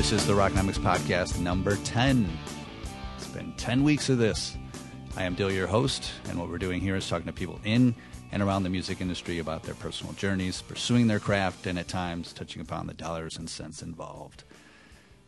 [0.00, 2.26] This is the Rocknomics Podcast number 10.
[3.18, 4.56] It's been 10 weeks of this.
[5.14, 7.94] I am Dill, your host, and what we're doing here is talking to people in
[8.32, 12.32] and around the music industry about their personal journeys, pursuing their craft, and at times
[12.32, 14.42] touching upon the dollars and cents involved.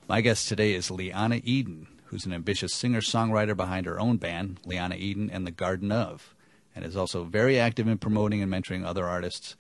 [0.09, 4.59] My guest today is Liana Eden, who's an ambitious singer songwriter behind her own band,
[4.64, 6.35] Liana Eden and the Garden of,
[6.75, 9.54] and is also very active in promoting and mentoring other artists.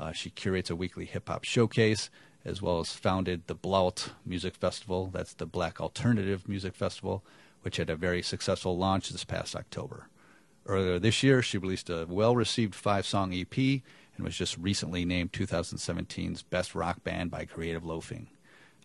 [0.00, 2.10] Uh, she curates a weekly hip hop showcase,
[2.48, 5.10] as well as founded the Blaut Music Festival.
[5.12, 7.22] That's the Black Alternative Music Festival,
[7.62, 10.08] which had a very successful launch this past October.
[10.66, 15.04] Earlier this year, she released a well received five song EP and was just recently
[15.04, 18.28] named 2017's Best Rock Band by Creative Loafing.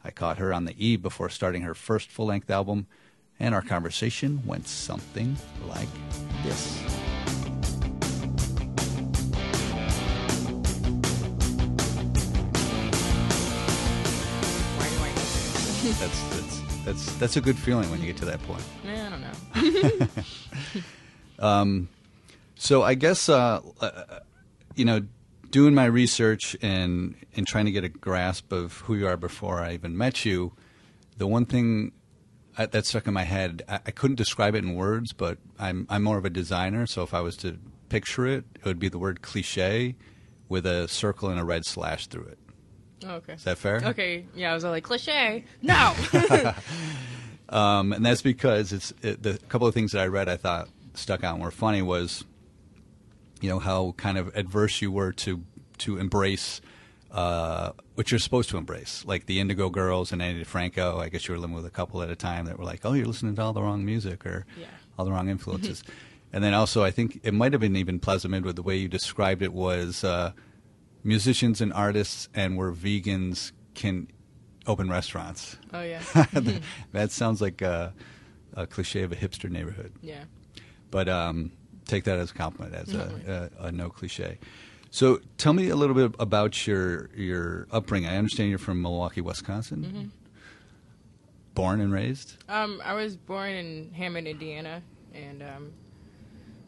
[0.04, 2.88] I caught her on the eve before starting her first full length album,
[3.40, 5.90] and our conversation went something like
[6.44, 6.84] this.
[16.00, 18.64] That's, that's, that's, that's a good feeling when you get to that point.
[18.86, 20.08] Eh, I don't know.
[21.40, 21.90] um,
[22.56, 24.20] So I guess uh, uh,
[24.76, 25.02] you know,
[25.50, 29.60] doing my research and and trying to get a grasp of who you are before
[29.62, 30.54] I even met you,
[31.18, 31.92] the one thing
[32.58, 35.86] I, that stuck in my head, I, I couldn't describe it in words, but I'm
[35.90, 37.58] I'm more of a designer, so if I was to
[37.90, 39.96] picture it, it would be the word cliche
[40.50, 42.40] with a circle and a red slash through it.
[43.06, 43.34] Oh, okay.
[43.34, 43.82] Is that fair?
[43.84, 44.26] Okay.
[44.36, 45.46] Yeah, I was like cliche.
[45.62, 45.94] No.
[47.50, 50.70] Um, and that's because it's it, the couple of things that I read I thought
[50.96, 52.24] stuck out and were funny was,
[53.42, 55.44] you know, how kind of adverse you were to
[55.80, 56.62] to embrace
[57.12, 61.00] uh, what you're supposed to embrace, like the Indigo Girls and Ani DiFranco.
[61.00, 62.94] I guess you were living with a couple at a time that were like, "Oh,
[62.94, 64.66] you're listening to all the wrong music or Yeah.
[64.98, 65.84] all the wrong influences."
[66.34, 68.88] and then also, I think it might have been even Plaza with The way you
[68.88, 70.32] described it was uh,
[71.04, 74.08] musicians and artists, and where vegans can
[74.68, 75.58] open restaurants.
[75.74, 76.02] oh yeah.
[76.94, 77.94] that sounds like a,
[78.54, 80.24] a cliche of a hipster neighborhood, Yeah.
[80.92, 81.52] but um,
[81.86, 84.38] take that as a compliment, as a, a, a no cliche.
[84.92, 88.08] So, tell me a little bit about your your upbringing.
[88.10, 90.12] I understand you're from Milwaukee, Wisconsin.
[91.56, 92.36] Born and raised.
[92.50, 94.82] Um, I was born in Hammond, Indiana,
[95.14, 95.72] and um,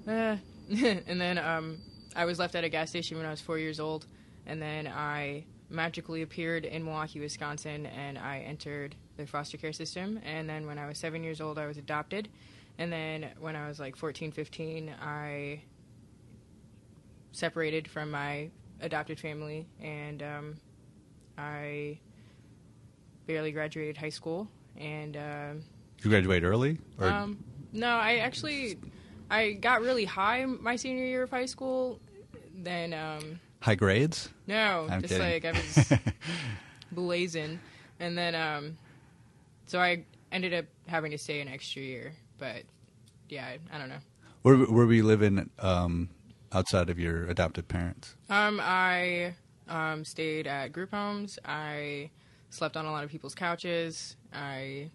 [0.07, 0.35] uh,
[1.07, 1.77] and then um,
[2.15, 4.05] I was left at a gas station when I was four years old,
[4.45, 10.19] and then I magically appeared in Milwaukee, Wisconsin, and I entered the foster care system.
[10.25, 12.29] And then when I was seven years old, I was adopted,
[12.77, 15.61] and then when I was like 14, 15, I
[17.31, 18.49] separated from my
[18.81, 20.55] adopted family, and um,
[21.37, 21.99] I
[23.25, 25.17] barely graduated high school, and.
[25.17, 25.63] um
[26.03, 28.77] You graduated early, or um, no, I actually
[29.29, 31.99] I got really high my senior year of high school.
[32.57, 34.29] Then um, high grades?
[34.45, 35.43] no, I'm just kidding.
[35.43, 35.93] like I was
[36.91, 37.59] blazing,
[37.99, 38.77] and then um,
[39.65, 42.13] so I ended up having to stay an extra year.
[42.37, 42.63] But
[43.27, 44.03] yeah, I, I don't know.
[44.43, 46.09] Where where were you living um,
[46.51, 48.15] outside of your adopted parents?
[48.29, 49.33] Um, I
[49.67, 51.39] um, stayed at group homes.
[51.43, 52.11] I
[52.51, 54.15] slept on a lot of people's couches.
[54.31, 54.91] I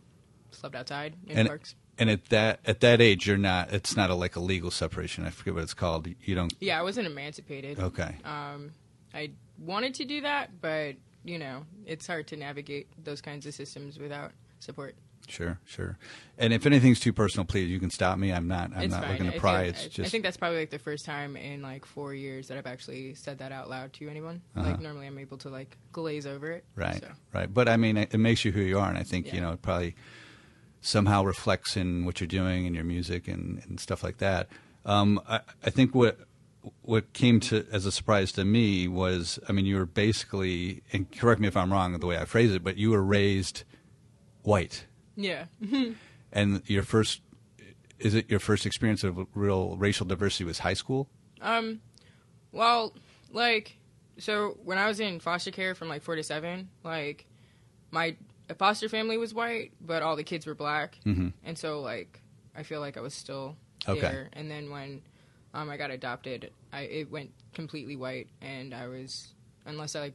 [0.52, 1.74] slept outside in And- parks.
[2.00, 3.72] And at that at that age, you're not.
[3.72, 5.24] It's not a like a legal separation.
[5.26, 6.08] I forget what it's called.
[6.22, 6.52] You don't.
[6.58, 7.78] Yeah, I wasn't emancipated.
[7.78, 8.16] Okay.
[8.24, 8.72] Um,
[9.14, 13.54] I wanted to do that, but you know, it's hard to navigate those kinds of
[13.54, 14.96] systems without support.
[15.28, 15.96] Sure, sure.
[16.38, 18.32] And if anything's too personal, please you can stop me.
[18.32, 18.72] I'm not.
[18.74, 19.12] I'm it's not fine.
[19.12, 19.64] looking to pry.
[19.64, 20.06] Think, It's I, just.
[20.06, 23.14] I think that's probably like the first time in like four years that I've actually
[23.14, 24.40] said that out loud to anyone.
[24.56, 24.70] Uh-huh.
[24.70, 26.64] Like normally I'm able to like glaze over it.
[26.74, 27.08] right, So.
[27.34, 27.52] right.
[27.52, 29.52] But I mean, it, it makes you who you are, and I think you know
[29.52, 29.94] it probably
[30.80, 34.48] somehow reflects in what you're doing and your music and, and stuff like that.
[34.84, 36.18] Um, I, I think what
[36.82, 41.10] what came to as a surprise to me was, I mean, you were basically, and
[41.10, 43.64] correct me if I'm wrong the way I phrase it, but you were raised
[44.42, 44.86] white.
[45.16, 45.46] Yeah.
[46.32, 47.22] And your first
[48.00, 51.08] is it your first experience of real racial diversity was high school?
[51.40, 51.80] Um,
[52.52, 52.94] well,
[53.30, 53.78] like,
[54.18, 57.26] so when I was in foster care from like four to seven, like,
[57.90, 58.16] my
[58.54, 61.28] foster family was white, but all the kids were black, Mm-hmm.
[61.44, 62.20] and so like,
[62.54, 63.56] I feel like I was still
[63.88, 64.00] Okay.
[64.00, 64.28] there.
[64.32, 65.02] And then when
[65.54, 69.32] um, I got adopted, I it went completely white, and I was
[69.66, 70.14] unless I like,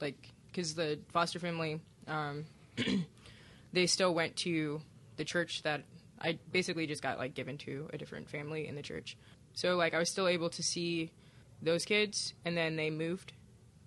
[0.00, 2.44] like, because the foster family, um,
[3.72, 4.80] they still went to
[5.16, 5.82] the church that
[6.20, 9.16] I basically just got like given to a different family in the church.
[9.54, 11.10] So like I was still able to see
[11.62, 13.32] those kids, and then they moved,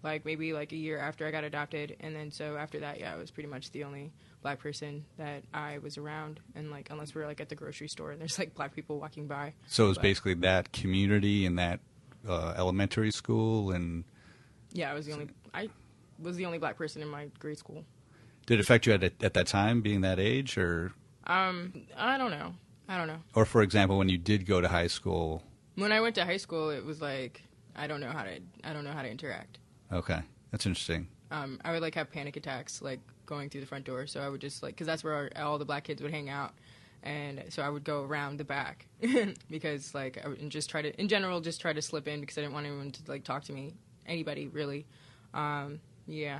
[0.04, 3.14] like maybe like a year after I got adopted, and then so after that, yeah,
[3.14, 4.12] I was pretty much the only
[4.42, 8.12] black person that I was around, and like unless we're like at the grocery store
[8.12, 9.54] and there's like black people walking by.
[9.68, 11.80] So it was But- basically that community and that
[12.28, 13.72] uh, elementary school.
[13.72, 14.04] And
[14.74, 15.70] Yeah, I was the only I
[16.20, 17.84] was the only black person in my grade school.
[18.46, 20.94] Did it affect you at at that time, being that age, or
[21.28, 22.54] Um, I don't know.
[22.88, 23.20] I don't know.
[23.36, 25.44] or for example, when you did go to high school?
[25.76, 27.44] When I went to high school, it was like
[27.76, 29.60] I don't know how to I don't know how to interact.
[29.92, 30.20] Okay,
[30.52, 31.08] that's interesting.
[31.32, 34.08] Um, I would like have panic attacks like going through the front door.
[34.08, 36.54] So I would just like because that's where all the black kids would hang out,
[37.04, 38.88] and so I would go around the back
[39.50, 42.20] because like I would and just try to in general just try to slip in
[42.22, 43.74] because I didn't want anyone to like talk to me
[44.08, 44.86] anybody really.
[45.34, 46.40] Um, yeah.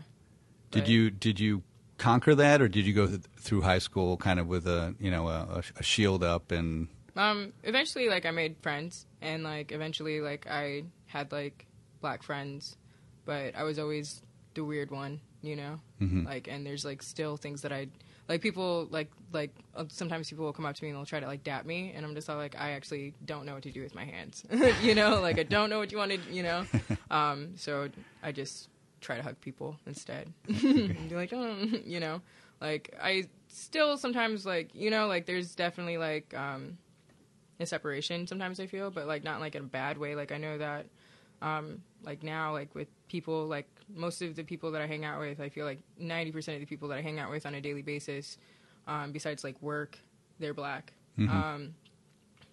[0.72, 1.64] Did But- you did you
[1.98, 5.12] conquer that, or did you go th- through high school kind of with a you
[5.12, 10.22] know a, a shield up and Um, eventually, like I made friends, and like eventually,
[10.22, 11.66] like I had like
[12.02, 12.78] black friends,
[13.26, 14.22] but I was always
[14.54, 15.80] the weird one, you know.
[16.02, 16.26] Mhm.
[16.26, 17.88] Like, and there's like still things that I
[18.28, 18.42] like.
[18.42, 21.28] People like like uh, sometimes people will come up to me and they'll try to
[21.28, 23.96] like dap me, and I'm just like, I actually don't know what to do with
[23.96, 24.44] my hands,
[24.82, 25.22] you know.
[25.22, 26.66] Like I don't know what you want to, you know.
[27.12, 27.90] Um, so
[28.22, 28.70] I just
[29.02, 30.32] try to hug people instead.
[30.48, 31.56] and be like, oh,
[31.86, 32.22] you know,
[32.62, 36.78] like I still sometimes like you know like there's definitely like um
[37.60, 40.16] a separation sometimes I feel, but like not like in a bad way.
[40.16, 40.86] Like I know that
[41.42, 45.20] um like now like with people like most of the people that I hang out
[45.20, 47.62] with, I feel like 90% of the people that I hang out with on a
[47.62, 48.38] daily basis
[48.88, 49.98] um besides like work,
[50.40, 50.94] they're black.
[51.28, 51.74] Um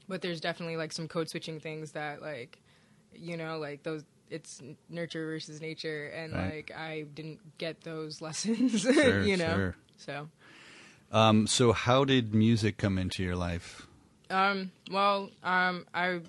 [0.08, 2.58] but there's definitely like some code switching things that like
[3.14, 6.56] you know like those it's nurture versus nature and Right.
[6.56, 9.44] like I didn't get those lessons, Sure, you know.
[9.54, 9.76] sure.
[9.98, 10.28] So
[11.12, 13.86] Um, so how did music come into your life?
[14.28, 16.20] Um, well, um, I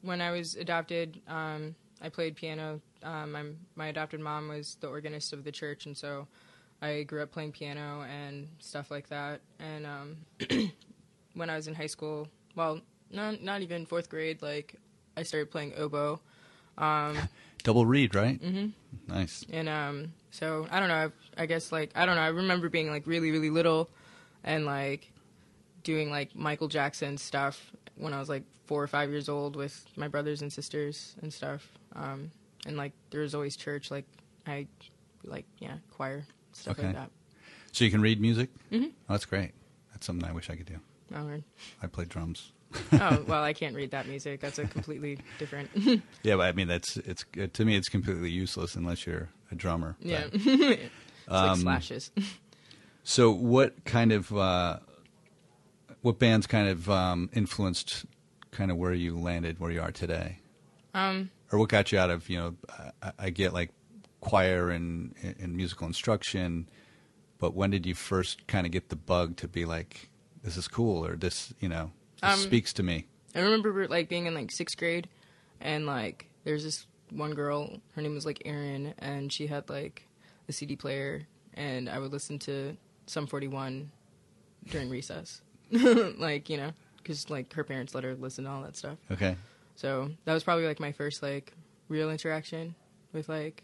[0.00, 2.80] when I was adopted, um, I played piano.
[3.02, 6.26] Um, I'm, my adopted mom was the organist of the church, and so
[6.82, 9.40] I grew up playing piano and stuff like that.
[9.60, 10.16] And um,
[11.34, 14.74] when I was in high school, well, no, not even fourth grade, like
[15.16, 16.20] I started playing oboe.
[16.76, 17.16] Um,
[17.62, 18.42] Double reed, right?
[18.42, 18.68] Mm-hmm.
[19.06, 19.44] Nice.
[19.52, 21.12] and um, so I don't know.
[21.36, 22.22] I, I guess like I don't know.
[22.22, 23.88] I remember being like really really little,
[24.42, 25.12] and like
[25.84, 29.84] doing like Michael Jackson stuff when I was like four or five years old with
[29.96, 31.68] my brothers and sisters and stuff.
[31.94, 32.30] Um,
[32.64, 33.90] and like there was always church.
[33.90, 34.06] Like
[34.46, 34.66] I
[35.24, 36.86] like yeah choir stuff Okay.
[36.86, 37.10] like that.
[37.72, 38.48] So you can read music?
[38.70, 38.86] Mm-hmm.
[38.86, 39.52] Oh, that's great.
[39.92, 40.78] That's something I wish I could do.
[41.14, 41.42] Oh.
[41.82, 42.52] I play drums.
[42.92, 44.40] oh well, I can't read that music.
[44.40, 45.68] That's a completely different.
[46.22, 49.54] Yeah, but I mean that's it's uh, to me it's completely useless unless you're a
[49.54, 49.96] drummer.
[50.00, 50.90] But- yeah, it's
[51.28, 52.10] Um, like slashes.
[53.04, 54.78] So what kind of uh,
[56.00, 58.06] what bands kind of um, influenced
[58.52, 60.38] kind of where you landed, where you are today,
[60.94, 62.54] Um, or what got you out of you know?
[63.02, 63.70] I, I get like
[64.20, 66.68] choir and, and musical instruction,
[67.38, 70.10] but when did you first kind of get the bug to be like,
[70.44, 71.90] this is cool, or this you know
[72.20, 73.06] this Um, speaks to me?
[73.34, 75.08] I remember like being in like sixth grade,
[75.60, 77.80] and like there's this one girl.
[77.94, 80.06] Her name was like Erin, and she had like
[80.48, 82.76] a CD player, and I would listen to
[83.06, 83.90] Sum 41
[84.68, 85.40] during recess,
[85.70, 86.72] like you know,
[87.02, 88.98] because like her parents let her listen to all that stuff.
[89.10, 89.36] Okay,
[89.76, 91.52] So that was probably like my first like
[91.88, 92.74] real interaction
[93.12, 93.62] with like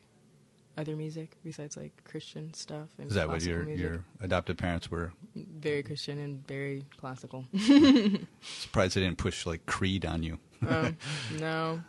[0.76, 2.88] other music besides like Christian stuff.
[2.98, 3.80] And is that what your music.
[3.82, 7.44] your adopted parents were very Christian and very classical?
[8.42, 10.38] surprised they didn't push like Creed on you?
[10.66, 10.96] Um,
[11.38, 11.80] no,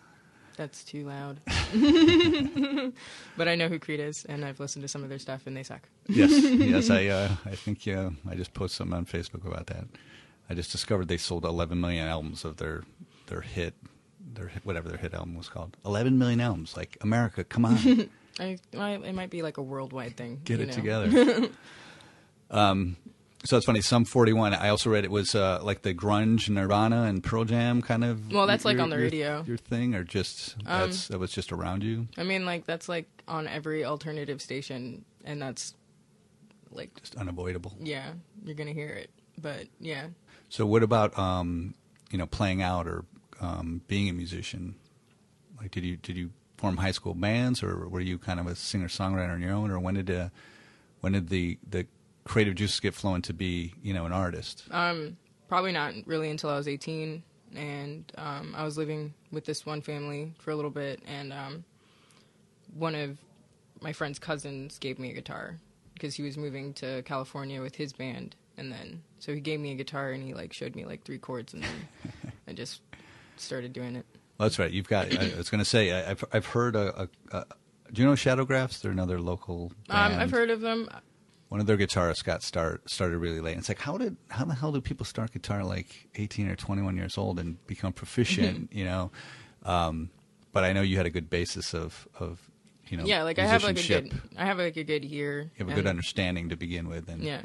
[0.57, 1.39] that's too loud.
[3.37, 5.55] but I know who Creed is, and I've listened to some of their stuff, and
[5.55, 5.87] they suck.
[6.07, 6.89] yes, yes.
[6.89, 9.85] I uh, I think yeah, I just posted something on Facebook about that.
[10.49, 12.83] I just discovered they sold 11 million albums of their
[13.27, 13.75] their hit,
[14.33, 15.77] their hit, whatever their hit album was called.
[15.85, 16.75] 11 million albums.
[16.75, 20.41] Like America, come on, I, I, it might be like a worldwide thing.
[20.43, 20.73] get it know?
[20.73, 21.49] together.
[22.51, 22.97] um,
[23.45, 23.81] so it's funny.
[23.81, 24.53] Sum 41.
[24.53, 28.31] I also read it was uh, like the grunge Nirvana and Pearl Jam kind of.
[28.31, 29.43] Well, that's, like, on the your- radio.
[29.47, 32.07] Your thing, or just Um, that was just around you.
[32.17, 35.73] I mean, like that's like on every alternative station, and that's
[36.71, 37.73] like, Just unavoidable.
[37.79, 38.11] yeah,
[38.43, 39.09] you're gonna hear it.
[39.41, 40.07] But yeah,
[40.49, 41.75] So what about um,
[42.11, 43.05] you know playing out or
[43.39, 44.75] um, being a musician?
[45.59, 48.55] Like, did you did you form high school bands, or were you kind of a
[48.55, 50.29] singer songwriter on your own, or when did uh,
[51.01, 51.85] when did the the
[52.25, 54.63] creative juices get flowing to be you know an artist?
[54.71, 57.23] Um, probably not really until I was 18,
[57.55, 61.63] and um, I was living with this one family for a little bit, and um,
[62.73, 63.17] one of
[63.81, 65.57] my friend's cousins gave me a guitar
[65.93, 69.71] because he was moving to California with his band, and then so he gave me
[69.71, 72.81] a guitar and he like showed me like three chords, and then I just
[73.37, 74.05] started doing it.
[74.37, 74.71] Well, that's right.
[74.71, 75.11] You've got.
[75.17, 77.45] I was going to say I, I've I've heard a, a, a.
[77.91, 78.81] Do you know Shadowgraphs?
[78.81, 79.71] They're another local.
[79.89, 80.87] Um, I've heard of them.
[81.47, 83.53] one of their guitarists got start started really late.
[83.53, 86.55] And it's like how did how the hell do people start guitar like eighteen or
[86.55, 88.71] twenty one years old and become proficient?
[88.71, 89.11] you know,
[89.63, 90.09] um,
[90.53, 92.39] but I know you had a good basis of of
[92.87, 95.51] you know, yeah, like I have like a good, I have like a good ear.
[95.57, 97.41] You have a good understanding to begin with, and Yeah.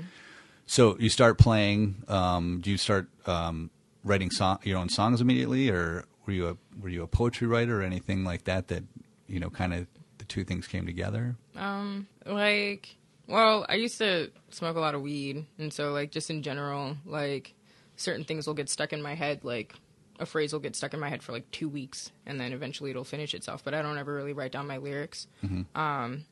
[0.67, 2.05] So you start playing.
[2.09, 3.71] Um, do you start um,
[4.03, 7.81] writing song, your own songs immediately, or were you a were you a poetry writer
[7.81, 8.69] or anything like that?
[8.69, 8.85] That
[9.27, 9.87] you know, kind of
[10.19, 11.37] the two things came together.
[11.57, 16.31] Um, like, well, I used to smoke a lot of weed, and so like just
[16.31, 17.55] in general, like
[17.97, 19.75] certain things will get stuck in my head, like
[20.19, 22.91] a phrase will get stuck in my head for like two weeks, and then eventually
[22.91, 23.63] it'll finish itself.
[23.65, 25.27] But I don't ever really write down my lyrics.
[25.75, 26.25] Um,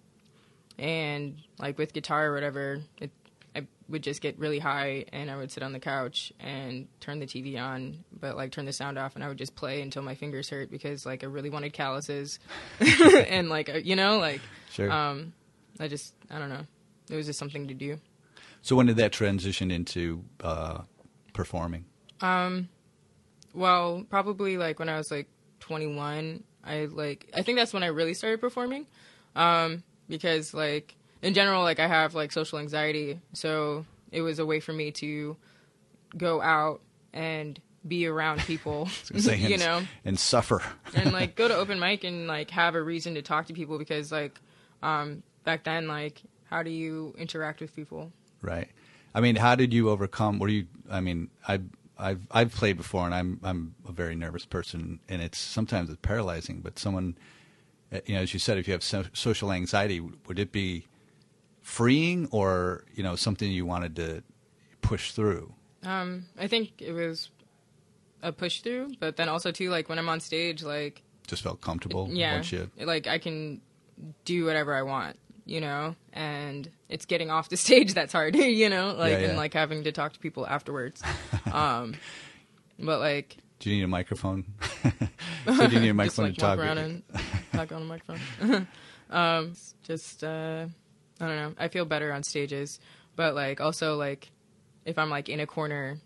[0.78, 3.10] and like with guitar or whatever, it,
[3.92, 7.26] would just get really high, and I would sit on the couch and turn the
[7.26, 10.16] TV on, but like turn the sound off, and I would just play until my
[10.16, 12.40] fingers hurt because like I really wanted calluses,
[12.80, 14.40] and like uh, you know like.
[14.72, 14.90] Sure.
[14.90, 15.34] Um,
[15.78, 16.66] I just, I don't know.
[17.10, 17.98] It was just something to do.
[18.62, 20.82] so when did that transition into uh,
[21.32, 21.84] performing?
[22.20, 22.68] Um,
[23.54, 25.28] well, probably like when I was like
[25.60, 28.86] 21, I like, I think that's when I really started performing.
[29.34, 33.20] Um, because like in general, like I have like social anxiety.
[33.32, 35.36] So it was a way for me to
[36.16, 36.80] go out
[37.12, 38.86] and be around people,
[39.16, 40.62] Say, you and- know, and suffer.
[40.94, 43.78] and like go to open mic and like have a reason to talk to people
[43.78, 44.38] because like,
[44.82, 48.12] um, back then, like, how do you interact with people?
[48.42, 48.68] Right.
[49.14, 50.38] I mean, how did you overcome?
[50.38, 50.66] Were you?
[50.90, 51.60] I mean, I,
[51.98, 55.98] I've I've played before, and I'm I'm a very nervous person, and it's sometimes it's
[56.02, 56.60] paralyzing.
[56.60, 57.16] But someone,
[57.92, 60.86] uh, you know, as you said, if you have so, social anxiety, would it be
[61.62, 64.22] freeing, or you know, something you wanted to
[64.82, 65.54] push through?
[65.84, 67.30] Um, I think it was
[68.22, 71.60] a push through, but then also too, like when I'm on stage, like Just felt
[71.60, 72.08] comfortable.
[72.10, 72.42] yeah,
[72.78, 73.60] like I can
[74.24, 78.68] do whatever I want, you know, and it's getting off the stage that's hard, you
[78.68, 79.28] know, like Yeah, yeah.
[79.28, 81.02] and like having to talk to people afterwards.
[81.52, 81.94] um,
[82.78, 84.44] but like do you need a microphone?
[85.46, 86.58] so do you need a just microphone like to talk?
[86.58, 87.02] around and
[87.52, 88.66] talk on a microphone.
[89.10, 89.52] um,
[89.84, 90.66] just uh,
[91.22, 91.54] I don't know.
[91.56, 92.80] I feel better on stages,
[93.14, 94.30] but like also like
[94.84, 95.98] if I'm like in a corner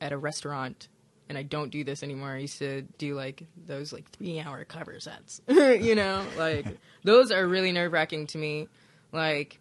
[0.00, 0.88] at a restaurant
[1.28, 2.30] and I don't do this anymore.
[2.30, 6.66] I used to do like those like three hour cover sets, you know, like
[7.04, 8.68] those are really nerve wracking to me.
[9.12, 9.60] Like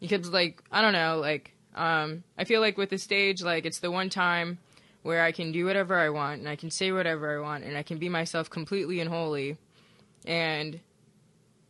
[0.00, 3.80] because like I don't know, like um, I feel like with the stage, like it's
[3.80, 4.58] the one time
[5.02, 7.76] where I can do whatever I want and I can say whatever I want and
[7.76, 9.56] I can be myself completely and wholly.
[10.26, 10.78] And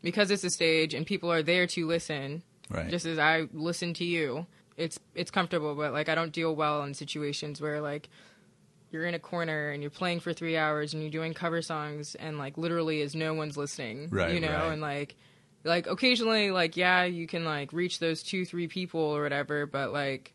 [0.03, 2.91] because it's a stage and people are there to listen, right.
[2.91, 5.75] just as I listen to you, it's it's comfortable.
[5.75, 8.09] But like I don't deal well in situations where like
[8.91, 12.15] you're in a corner and you're playing for three hours and you're doing cover songs
[12.15, 14.73] and like literally is no one's listening, Right, you know, right.
[14.73, 15.17] and like
[15.65, 19.93] like occasionally like yeah you can like reach those two three people or whatever, but
[19.93, 20.33] like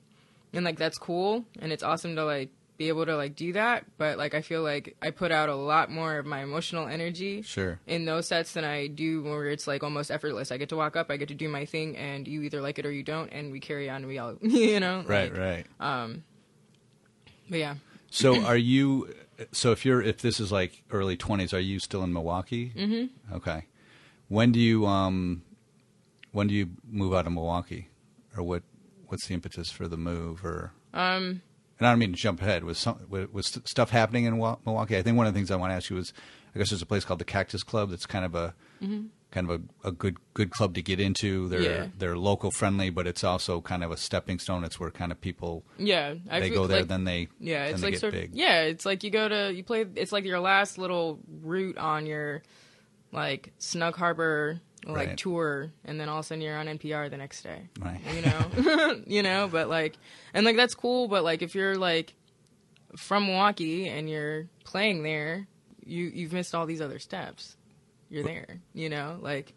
[0.54, 3.84] and like that's cool and it's awesome to like be able to like do that
[3.98, 7.42] but like i feel like i put out a lot more of my emotional energy
[7.42, 7.80] sure.
[7.88, 10.52] in those sets than I do where it's like almost effortless.
[10.52, 12.78] I get to walk up, I get to do my thing, and you either like
[12.80, 14.06] it or you don't, and we carry on.
[14.06, 15.32] We all, you know, Right.
[15.34, 15.66] like, right.
[15.80, 16.24] Um
[17.50, 17.76] but yeah,
[18.12, 19.14] So are you?
[19.52, 22.72] So if you're if this is like early twenties, are you still in Milwaukee?
[22.76, 23.36] Mm-hmm.
[23.36, 23.66] Okay.
[24.28, 25.44] When do you um,
[26.32, 27.90] when do you move out of Milwaukee,
[28.36, 28.64] or what?
[29.08, 30.44] What's the impetus for the move?
[30.44, 31.42] Or um,
[31.80, 32.64] and I don't mean to jump ahead.
[32.64, 34.98] Was some was was st- stuff happening in Milwaukee?
[34.98, 36.14] I think one of the things I want to ask you is,
[36.56, 39.08] I guess there's a place called the Cactus Club that's kind of a mm-hmm.
[39.32, 41.48] kind of a, a good good club to get into.
[41.48, 41.88] They're Yeah.
[41.98, 44.64] they're local friendly, but it's also kind of a stepping stone.
[44.64, 47.74] It's where kind of people yeah, I they go there, like, then they yeah, then
[47.74, 48.30] it's they like sort big.
[48.32, 49.86] of, yeah, it's like you go to you play.
[49.96, 52.42] It's like your last little route on your
[53.12, 55.18] like Snug Harbor like Right.
[55.18, 57.68] tour, and then all of a sudden you're on NPR the next day.
[57.80, 58.00] Right.
[58.16, 59.98] you know you know but like
[60.34, 62.14] and like that's cool but like if you're like
[62.96, 65.48] from milwaukee and you're playing there
[65.86, 67.58] you you've missed all these other steps
[68.10, 69.54] you're there you know like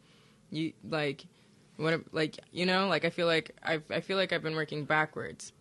[0.50, 1.24] you like
[1.76, 4.84] what like you know like i feel like I've i feel like i've been working
[4.84, 5.52] backwards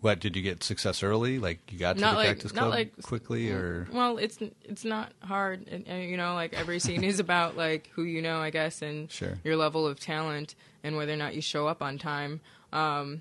[0.00, 1.38] What did you get success early?
[1.38, 4.84] Like you got to Not the like- not Club like- quickly, or well it's it's
[4.84, 8.38] not hard and, and, you know like every scene is about like who you know
[8.40, 9.38] i guess and Sure.
[9.44, 12.40] your level of talent and whether or not you show up on time
[12.72, 13.20] um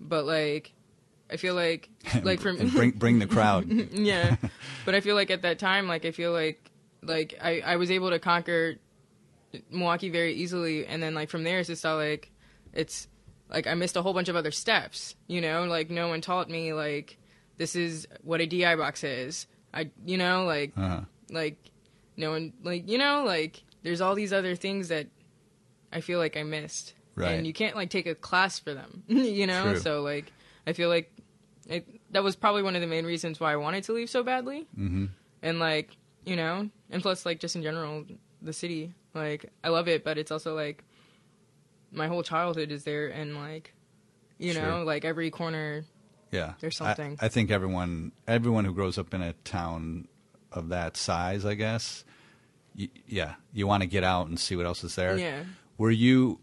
[0.00, 0.72] but like
[1.30, 1.88] i feel like
[2.22, 3.66] like from bring bring the crowd.
[3.92, 4.36] yeah
[4.84, 6.70] but i feel like at that time like i feel like
[7.02, 8.74] like i i was able to conquer
[9.70, 12.30] milwaukee very easily and then like from there it's just all like
[12.74, 13.08] it's
[13.50, 16.48] like i missed a whole bunch of other steps you know like no one taught
[16.50, 17.16] me like
[17.56, 21.00] this is what a di box is i you know like Uh-huh.
[21.30, 21.56] like
[22.16, 25.06] no one like you know like there's all these other things that
[25.92, 27.32] i feel like i missed Right.
[27.32, 29.78] and you can't like take a class for them you know True.
[29.80, 30.30] so like
[30.66, 31.10] i feel like
[31.68, 34.22] it, that was probably one of the main reasons why i wanted to leave so
[34.22, 35.06] badly Mm-hmm.
[35.42, 38.04] and like you know and plus like just in general
[38.40, 40.84] the city like i love it but it's also like
[41.92, 43.74] my whole childhood is there, and like,
[44.38, 44.62] you Sure.
[44.62, 45.84] know, like every corner.
[46.30, 47.16] Yeah, There's something.
[47.20, 50.08] I, think everyone everyone who grows up in a town
[50.52, 52.04] of that size, I guess,
[52.78, 55.16] y- yeah, you want to get out and see what else is there.
[55.16, 55.44] Yeah.
[55.78, 56.38] Were you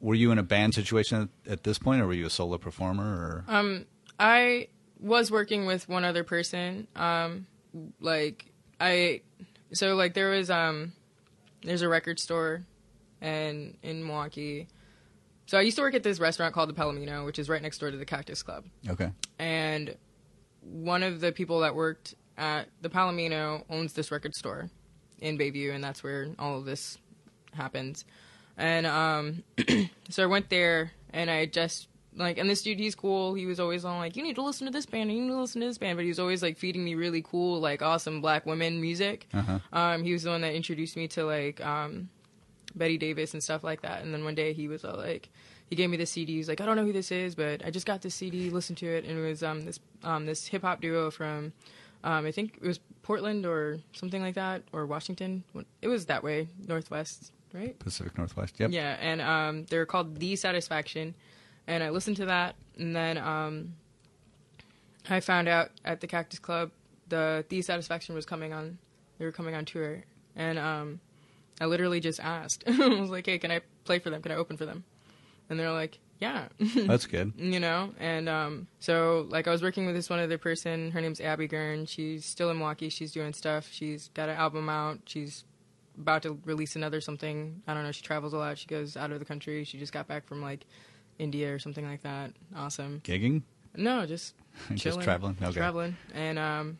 [0.00, 2.58] were you in a band situation at, at this point, or were you a solo
[2.58, 3.04] performer?
[3.04, 3.86] Or Um,
[4.18, 4.66] I
[4.98, 6.88] was working with one other person.
[6.96, 7.46] Um,
[8.00, 8.46] like
[8.80, 9.20] I,
[9.72, 10.92] so like there was um,
[11.62, 12.64] there's a record store,
[13.20, 14.66] and in Milwaukee.
[15.50, 17.78] So I used to work at this restaurant called the Palomino, which is right next
[17.78, 18.66] door to the Cactus Club.
[18.88, 19.96] okay, and
[20.62, 24.70] one of the people that worked at the Palomino owns this record store
[25.18, 26.98] in Bayview, and that's where all of this
[27.52, 28.04] happens.
[28.56, 29.42] And um,
[30.08, 33.34] so I went there, and I just like, and this dude, he's cool.
[33.34, 35.40] He was always on like, you need to listen to this band, you need to
[35.40, 35.96] listen to this band.
[35.96, 39.26] But he was always like feeding me really cool, like awesome black women music.
[39.34, 39.58] Uh-huh.
[39.72, 42.08] Um, he was the one that introduced me to like um,
[42.74, 44.02] Betty Davis and stuff like that.
[44.02, 45.28] And then one day he was all like,
[45.66, 46.36] he gave me the CD.
[46.36, 48.50] He's like, I don't know who this is, but I just got this CD.
[48.50, 51.52] Listen to it, and it was um, this um, this hip hop duo from
[52.02, 55.44] um, I think it was Portland or something like that, or Washington.
[55.82, 57.78] It was that way, Northwest, right?
[57.78, 58.58] Pacific Northwest.
[58.58, 58.70] Yep.
[58.70, 61.14] Yeah, and um, they're called THEESatisfaction,
[61.66, 63.74] and I listened to that, and then um,
[65.08, 66.70] I found out at the Cactus Club
[67.08, 68.78] the THEESatisfaction was coming on.
[69.18, 70.02] They were coming on tour,
[70.34, 71.00] and um,
[71.60, 72.64] I literally just asked.
[72.68, 74.22] I was like, "Hey, can I play for them?
[74.22, 74.84] Can I open for them?"
[75.48, 77.32] And they're like, "Yeah." That's good.
[77.36, 77.92] you know?
[77.98, 80.90] And um so like i was working with this one other person.
[80.92, 81.86] Her name's abby gurn.
[81.86, 82.88] She's still in milwaukee.
[82.88, 83.68] She's doing stuff.
[83.70, 85.00] She's got an album out.
[85.06, 85.44] She's
[85.98, 87.62] about to release another something.
[87.66, 87.92] I don't know.
[87.92, 88.56] She travels a lot.
[88.56, 89.64] She goes out of the country.
[89.64, 90.64] She just got back from like
[91.18, 92.32] india or something like that.
[92.56, 93.00] Awesome.
[93.04, 93.42] Gigging,
[93.76, 94.34] no just
[94.74, 95.36] just traveling.
[95.42, 95.52] Okay.
[95.52, 95.96] traveling.
[96.14, 96.78] And um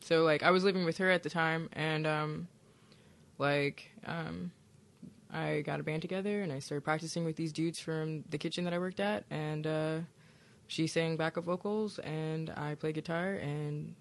[0.00, 1.68] so like i was living with her at the time.
[1.72, 2.48] And um
[3.38, 4.50] like um
[5.32, 8.64] i got a band together and i started practicing with these dudes from the kitchen
[8.64, 9.98] that i worked at and uh
[10.68, 13.94] she sang backup vocals and i played guitar and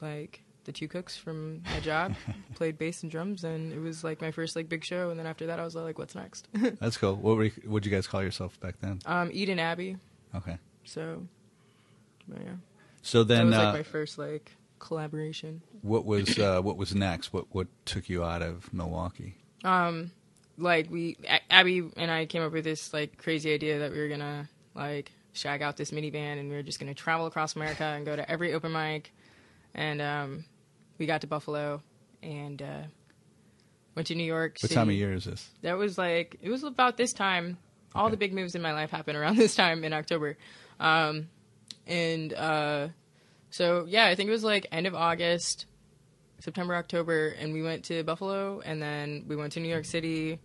[0.00, 2.12] like the two cooks from my job
[2.54, 5.26] played bass and drums and it was like my first like big show and then
[5.26, 6.48] after that i was like what's next
[6.80, 7.14] That's cool.
[7.14, 9.00] What were you, what'd you guys call yourself back then?
[9.06, 9.96] um eden abbey
[10.34, 10.58] Okay.
[10.84, 11.26] so
[12.28, 12.54] yeah
[13.02, 16.94] So then, that was uh, like my first like collaboration what was uh, what was
[16.94, 17.32] next?
[17.32, 19.34] What what took you out of Milwaukee?
[19.64, 20.10] um
[20.58, 21.16] like we
[21.50, 25.12] abby and i came up with this like crazy idea that we were gonna like
[25.32, 28.30] shag out this minivan and we were just gonna travel across america and go to
[28.30, 29.12] every open mic
[29.74, 30.44] and um
[30.98, 31.82] we got to buffalo
[32.22, 32.82] and uh
[33.94, 34.74] went to new york What City.
[34.74, 35.48] time of year is this?
[35.62, 37.58] that was like it was about this time
[37.94, 38.12] all Okay.
[38.12, 40.36] the big moves in my life happened around this time in october
[40.80, 41.28] um
[41.86, 42.88] and uh
[43.50, 45.66] so yeah i think it was like end of august
[46.40, 50.38] september october and we went to buffalo and then we went to new york city.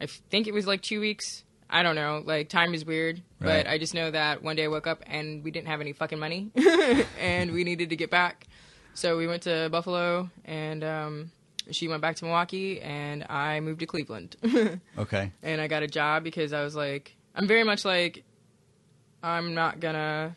[0.00, 1.42] I think it was like two weeks.
[1.70, 2.22] I don't know.
[2.24, 3.64] Like time is weird Right.
[3.64, 5.92] but i just know that one day i woke up and we didn't have any
[5.94, 6.50] fucking money
[7.20, 8.46] and we needed to get back.
[8.94, 11.30] So we went to buffalo and um
[11.70, 14.36] she went back to milwaukee and i moved to cleveland.
[14.98, 15.32] Okay.
[15.42, 18.22] and I got a job because I was like, I'm very much like,
[19.22, 20.36] I'm not gonna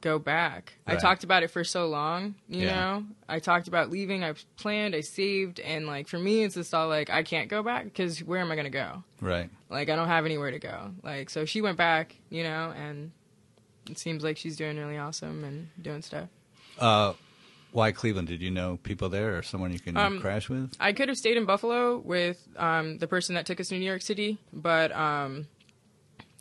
[0.00, 0.74] go back.
[0.86, 2.74] I talked about it for so long, you Yeah.
[2.74, 3.04] know.
[3.28, 4.24] I talked about leaving.
[4.24, 4.94] I planned.
[4.94, 8.18] I saved, and like for me, it's just all like I can't go back because
[8.22, 9.04] where am I gonna go?
[9.20, 9.50] Right.
[9.68, 10.92] Like I don't have anywhere to go.
[11.02, 13.12] Like so, she went back, you know, and
[13.90, 16.28] it seems like she's doing really awesome and doing stuff.
[16.78, 17.12] Uh,
[17.72, 18.26] why Cleveland?
[18.28, 20.74] Did you know people there or someone you can Um, crash with?
[20.80, 23.84] I could have stayed in Buffalo with um, the person that took us to New
[23.86, 25.46] York City, but um,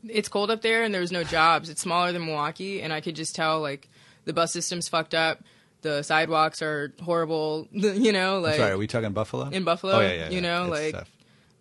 [0.08, 1.70] it's cold up there and there was no jobs.
[1.70, 3.90] It's smaller than Milwaukee, and I could just tell like
[4.26, 5.42] the bus system's fucked up,
[5.82, 7.68] the sidewalks are horrible.
[7.74, 9.50] You know, I'm like sorry, are we talking Buffalo?
[9.50, 10.30] in Buffalo, Oh yeah, yeah.
[10.30, 11.10] you know, It's like tough.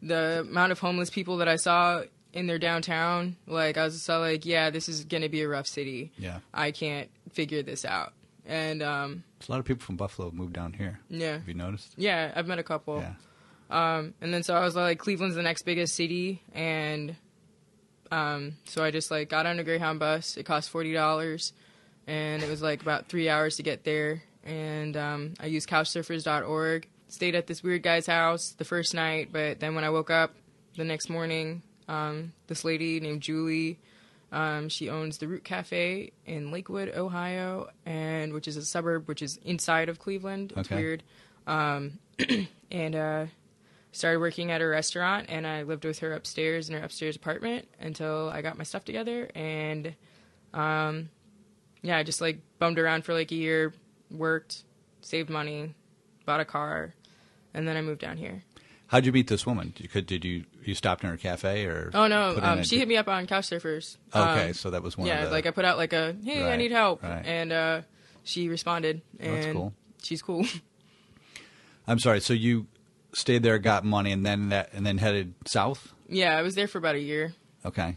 [0.03, 3.37] the amount of homeless people that I saw in their downtown.
[3.47, 6.13] Like I was just like, yeah, this is gonna be a rough city.
[6.19, 6.41] yeah.
[6.53, 8.13] I can't figure this out.
[8.47, 11.01] And um, There's a lot of people from Buffalo moved down here.
[11.11, 11.93] yeah, Have you noticed?
[11.97, 12.99] yeah, I've met a couple.
[13.01, 13.15] Yeah.
[13.71, 17.15] Um, and then so I was like, Cleveland's the next biggest city, and
[18.11, 20.37] um, so I just like got on a Greyhound bus.
[20.37, 21.53] It cost forty dollars,
[22.07, 24.23] and it was like about three hours to get there.
[24.45, 26.89] And um, I used CouchSurfers.org.
[27.09, 30.35] Stayed at this weird guy's house the first night, but then when I woke up
[30.77, 33.79] the next morning, um, this lady named Julie.
[34.31, 39.23] Um, she owns the Root Cafe in Lakewood, Ohio, and which is a suburb which
[39.23, 40.53] is inside of Cleveland.
[40.55, 40.77] It's Okay.
[40.83, 41.03] weird.
[41.47, 41.99] Um,
[42.71, 43.27] and uh,
[43.99, 47.69] started working at a restaurant and I lived with her upstairs in her upstairs apartment
[47.81, 49.95] until I got my stuff together and
[50.55, 51.11] um
[51.83, 53.73] yeah, I just like bummed around for like a year,
[54.11, 54.65] worked,
[55.01, 55.75] saved money,
[56.27, 56.93] bought a car,
[57.55, 58.43] and then I moved down here.
[58.89, 59.73] How'd you meet this woman?
[59.77, 61.91] Did you, could, did you you stopped in her cafe or?
[61.95, 63.97] Oh no, um, she hit me up on Couch Surfers.
[64.15, 65.31] Okay, Um, so that was one yeah, of the.
[65.37, 67.25] like I put out like a hey, I need help, right.
[67.25, 67.81] and uh,
[68.25, 69.73] she responded, and That's cool.
[70.03, 70.47] she's cool.
[71.87, 72.21] I'm sorry.
[72.21, 72.67] So you
[73.13, 75.93] stayed there, got money, and then that, and then headed south.
[76.09, 77.35] yeah, I was there for about a year.
[77.65, 77.97] Okay,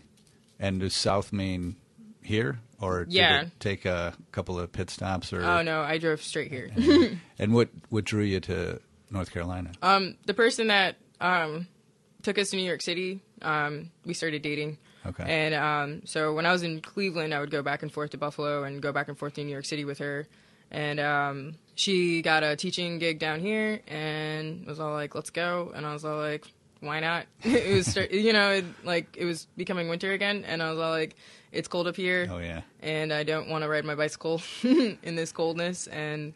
[0.60, 1.76] and does South mean
[2.24, 3.46] here, or did Yeah.
[3.60, 6.72] take a couple of pit stops, or Oh no, I drove straight here.
[7.40, 9.72] and what what drew you to North Carolina?
[9.82, 11.68] um, the person that um,
[12.24, 14.78] took us to New York City, um, we started dating.
[15.06, 15.24] Okay.
[15.28, 18.18] And um, so when I was in Cleveland, I would go back and forth to
[18.20, 20.28] Buffalo and go back and forth to New York City with her.
[20.72, 25.72] And um, she got a teaching gig down here and was all like, "Let's go."
[25.76, 26.46] And I was all like,
[26.80, 30.70] "Why not?" it was, you know, it, like it was becoming winter again, and I
[30.72, 31.16] was all like,
[31.52, 35.16] "It's cold up here." oh yeah, and I don't want to ride my bicycle in
[35.16, 35.88] this coldness.
[35.88, 36.34] And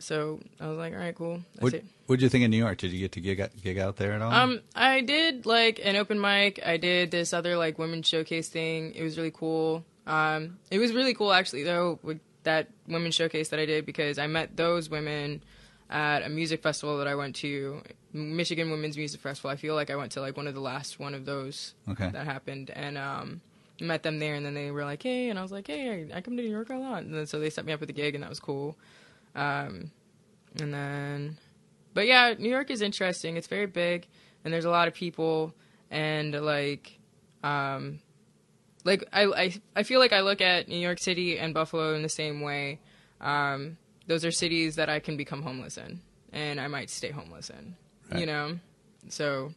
[0.00, 1.40] so I was like, all right, cool.
[1.54, 1.84] That's what it.
[2.06, 2.78] what'd you think of New York?
[2.78, 4.32] Did you get to gig out, gig out there at all?
[4.32, 6.60] Um, I did like an open mic.
[6.64, 8.94] I did this other like women's showcase thing.
[8.94, 9.84] It was really cool.
[10.06, 14.18] Um, it was really cool actually though with that women's showcase that I did because
[14.18, 15.42] I met those women
[15.88, 19.50] at a music festival that I went to, Michigan Womyn's Music Festival.
[19.50, 22.10] I feel like I went to like one of the last one of those okay.
[22.10, 23.40] that happened and um
[23.80, 26.20] met them there and then they were like hey and i was like hey i
[26.20, 27.94] come to new york a lot and then so they set me up with a
[27.94, 28.76] gig and that was cool
[29.34, 29.90] um
[30.60, 31.36] and then
[31.94, 34.06] but yeah new york is interesting it's very big
[34.44, 35.54] and there's a lot of people
[35.90, 36.98] and like
[37.42, 38.00] um
[38.84, 42.02] like i i, I feel like i look at new york city and buffalo in
[42.02, 42.78] the same way
[43.20, 46.00] um those are cities that i can become homeless in
[46.32, 47.76] and i might stay homeless in
[48.10, 48.20] Right.
[48.20, 48.58] you know
[49.08, 49.52] so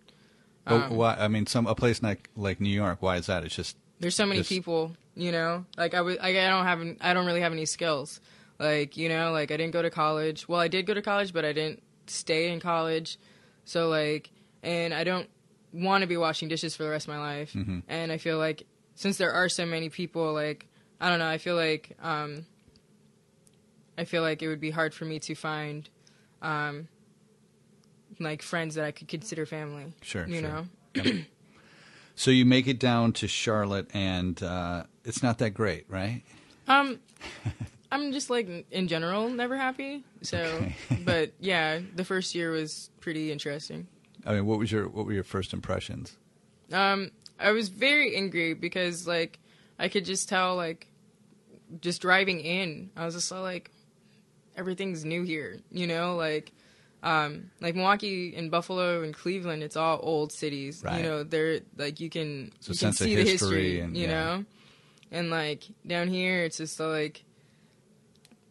[0.66, 1.16] But um, why?
[1.20, 3.02] I mean, some a place like like New York.
[3.02, 3.44] Why is that?
[3.44, 5.66] It's just there's so many Just- people, you know.
[5.76, 8.22] Like I was, like, I don't have, I don't really have any skills.
[8.60, 10.48] Like you know, like I didn't go to college.
[10.48, 13.18] Well, I did go to college, but I didn't stay in college.
[13.66, 14.32] So like,
[14.64, 15.28] and I don't
[15.74, 17.52] want to be washing dishes for the rest of my life.
[17.54, 17.84] Mhm.
[17.90, 18.64] And I feel like
[18.96, 20.68] since there are so many people, like
[21.00, 22.46] I don't know, I feel like, um,
[23.98, 25.90] I feel like it would be hard for me to find,
[26.42, 26.88] um,
[28.20, 29.94] like friends that I could consider family.
[30.02, 30.66] Sure, you sure.
[30.96, 31.04] know.
[32.16, 36.24] so you make it down to Charlotte, and uh, it's not that great, right?
[36.68, 37.00] Um,
[37.92, 40.04] I'm just like in general never happy.
[40.22, 40.76] So, Okay.
[41.04, 43.88] but yeah, the first year was pretty interesting.
[44.26, 46.18] I mean, what was your what were your first impressions?
[46.72, 49.40] Um, I was very angry because like
[49.80, 50.88] I could just tell like
[51.82, 53.72] just driving in, I was just so like
[54.56, 56.52] everything's new here, you know, like
[57.02, 60.82] um like Milwaukee and Buffalo and Cleveland, it's all old cities.
[60.84, 60.98] Right.
[60.98, 64.08] You know, they're like you can a you can see the history history, and- you
[64.08, 64.14] yeah.
[64.14, 64.46] know.
[65.12, 67.24] And like down here it's just like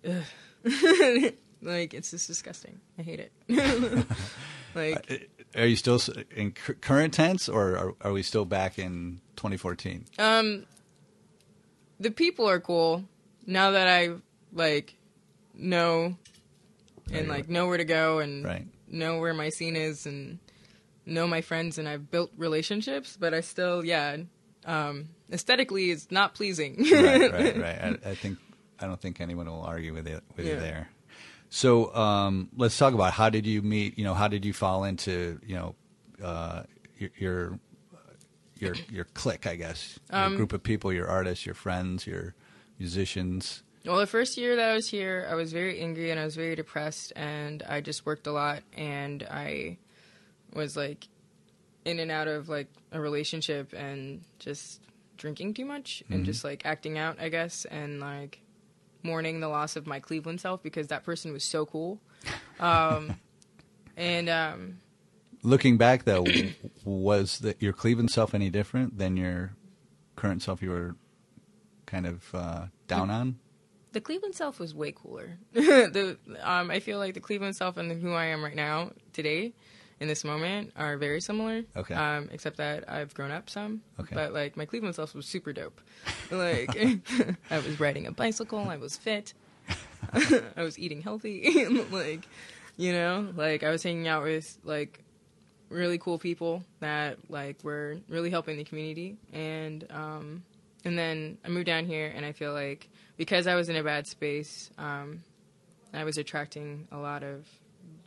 [0.07, 0.23] ugh.
[1.63, 2.81] like it's just disgusting.
[2.99, 3.33] I hate it.
[4.75, 6.01] like Are you still
[6.35, 10.07] in current tense, or are, are we still back in 2014?
[10.19, 10.65] Um,
[12.01, 13.05] the people are cool
[13.47, 14.15] now that I
[14.53, 14.95] like
[15.55, 16.17] know
[17.13, 18.67] and like know where to go and Right.
[18.89, 20.39] know where my scene is and
[21.05, 23.17] know my friends and I've built relationships.
[23.21, 24.17] But I still, yeah,
[24.65, 26.77] um, aesthetically, it's not pleasing.
[26.91, 27.99] right, right, right.
[28.05, 28.39] I, I think
[28.81, 30.89] I don't think anyone will argue with it with you there.
[31.55, 33.99] So um, let's talk about how did you meet?
[33.99, 35.75] You know, how did you fall into you know
[36.25, 36.63] uh,
[36.99, 37.59] your your
[38.59, 39.47] your, your clique?
[39.47, 42.35] I guess your Um, group of people, your artists, your friends, your
[42.79, 43.63] musicians.
[43.85, 46.37] Well, the first year that I was here, I was very angry and I was
[46.37, 49.77] very depressed, and I just worked a lot, and I
[50.55, 51.07] was like
[51.85, 54.81] in and out of like a relationship and just
[55.19, 56.25] drinking too much and Mhm.
[56.25, 58.41] just like acting out, I guess, and like
[59.03, 62.01] mourning the loss of my Cleveland self because that person was so cool.
[62.61, 63.17] Um,
[63.97, 64.79] and um,
[65.43, 66.25] Looking back, though,
[66.85, 69.57] was that your Cleveland self any different than your
[70.15, 70.63] current self?
[70.63, 70.97] You were
[71.87, 73.41] kind of uh, down on.
[73.93, 75.39] the Cleveland self was way cooler.
[75.53, 79.53] the um, I feel like the Cleveland self and who I am right now today,
[80.03, 81.63] in this moment, are very similar.
[81.77, 81.95] Okay.
[81.95, 83.83] Um, except that I've grown up some.
[84.01, 84.17] Okay.
[84.17, 85.81] But like my Cleveland self was super dope.
[86.33, 86.77] Like
[87.51, 88.59] I was riding a bicycle.
[88.59, 89.33] I was fit.
[90.13, 91.63] I was eating healthy.
[91.63, 92.27] and, like
[92.77, 95.05] you know, like I was hanging out with like
[95.69, 100.43] really cool people that like were really helping the community and um
[100.85, 103.83] and then I moved down here and I feel like because I was in a
[103.83, 105.23] bad space um
[105.95, 107.47] I was attracting a lot of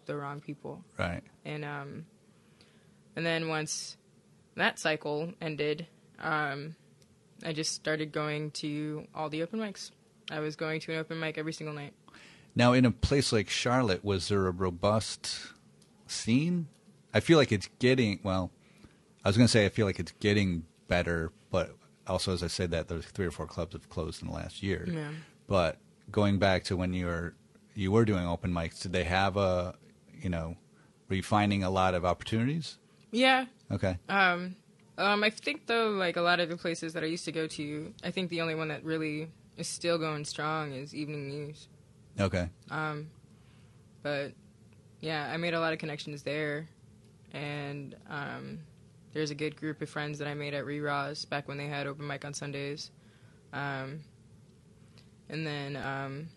[0.05, 1.21] the wrong people Right.
[1.43, 2.05] and um
[3.15, 3.97] and then once
[4.55, 5.87] that cycle ended
[6.19, 6.75] um
[7.43, 9.91] I just started going to all the open mics
[10.31, 11.93] I was going to an open mic every single night
[12.55, 15.37] Now, in a place like Charlotte, was there a robust
[16.07, 16.67] scene?
[17.13, 18.49] I feel like it's getting well.
[19.23, 21.75] I was going to say I feel like it's getting better, but
[22.07, 24.63] also as I said that there's three or four clubs have closed in the last
[24.63, 24.87] year.
[24.89, 25.09] Yeah.
[25.47, 25.77] But
[26.11, 27.33] going back to when you were
[27.73, 29.75] you were doing open mics, did they have a
[30.21, 30.55] you know
[31.09, 32.77] were you finding a lot of opportunities?
[33.11, 33.45] Yeah.
[33.71, 33.97] Okay.
[34.09, 34.55] Um,
[34.97, 37.47] um, I think though, like a lot of the places that I used to go
[37.47, 41.67] to, I think the only one that really is still going strong is Evening Muse.
[42.19, 42.49] Okay.
[42.69, 43.09] Um,
[44.03, 44.31] but
[45.01, 46.67] yeah, I made a lot of connections there,
[47.33, 48.59] and um,
[49.13, 51.87] there's a good group of friends that I made at Re-Raws back when they had
[51.87, 52.91] open mic on Sundays.
[53.53, 54.01] Um,
[55.29, 56.27] and then um,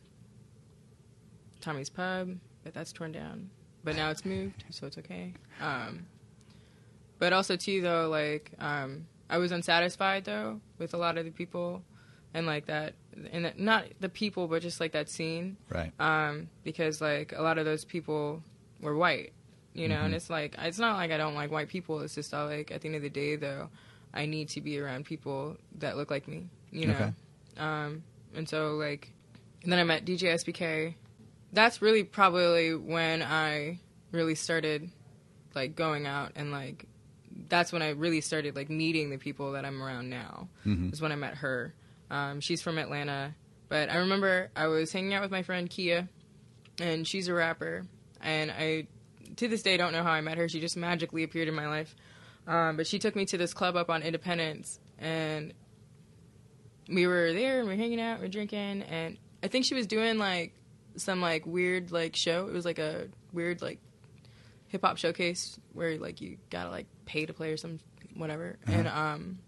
[1.60, 3.50] Tommy's Pub, but that's torn down.
[3.88, 5.32] But now it's moved, so it's okay.
[5.62, 6.04] Um,
[7.18, 11.30] but also too, though, like um, I was unsatisfied though with a lot of the
[11.30, 11.82] people,
[12.34, 12.92] and like that,
[13.32, 15.90] and that, not the people, but just like that scene Right.
[15.98, 18.42] um, because like a lot of those people
[18.82, 19.32] were white,
[19.72, 20.18] you know, and Mhm.
[20.18, 22.00] it's like it's not like I don't like white people.
[22.00, 23.70] It's just that, like at the end of the day, though,
[24.12, 26.92] I need to be around people that look like me, you know.
[26.92, 27.12] Okay.
[27.56, 28.02] Um,
[28.34, 29.14] and so like,
[29.62, 30.94] and then I met DJ SBK.
[31.52, 33.80] That's really probably when I
[34.12, 34.90] really started
[35.54, 36.86] like going out and like
[37.48, 41.00] that's when I really started like meeting the people that I'm around now hmm is
[41.00, 41.74] when I met her.
[42.10, 43.34] Um, she's from Atlanta,
[43.68, 46.08] but I remember I was hanging out with my friend Kia,
[46.80, 47.86] and she's a rapper,
[48.20, 48.86] and I
[49.36, 50.48] to this day don't know how I met her.
[50.48, 51.94] She just magically appeared in my life.
[52.46, 55.52] Um, but she took me to this club up on Independence, and
[56.88, 59.74] we were there and we were hanging out, we are drinking, and I think she
[59.74, 60.54] was doing like
[60.98, 62.46] some like weird like show.
[62.46, 63.78] It was like a weird like
[64.68, 67.80] hip hop showcase where like you gotta like pay to play or some
[68.14, 68.58] whatever.
[68.66, 69.38] And um,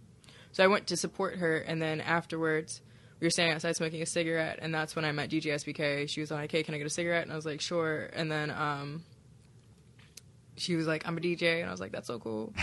[0.53, 2.81] so I went to support her, and then afterwards
[3.21, 6.09] we were standing outside smoking a cigarette, and that's when I met DJ SBK.
[6.09, 8.31] She was like, "Hey, can I get a cigarette?" And I was like, "Sure." And
[8.31, 9.05] then um,
[10.57, 12.53] she was like, "I'm a DJ," and I was like, "That's so cool."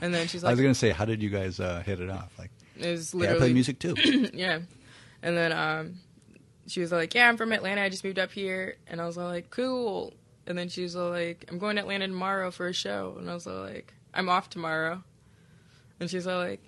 [0.00, 2.08] And then she's like, I was to say, how did you guys uh, hit it
[2.08, 2.32] off?
[2.38, 3.94] Like, "It was yeah, I literally play music too.
[4.32, 4.60] yeah.
[5.22, 6.00] And then um,
[6.66, 7.82] she was like, "Yeah, I'm from Atlanta.
[7.82, 10.14] I just moved up here." And I was like, "Cool."
[10.46, 13.34] And then she was like, "I'm going to Atlanta tomorrow for a show." And I
[13.34, 15.02] was like, "I'm off tomorrow."
[16.00, 16.60] And she she's like,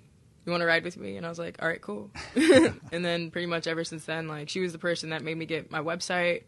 [0.45, 3.31] "You want to ride with me?" And I was like, "All right, cool." and then
[3.31, 5.79] pretty much ever since then, like she was the person that made me get my
[5.79, 6.43] website.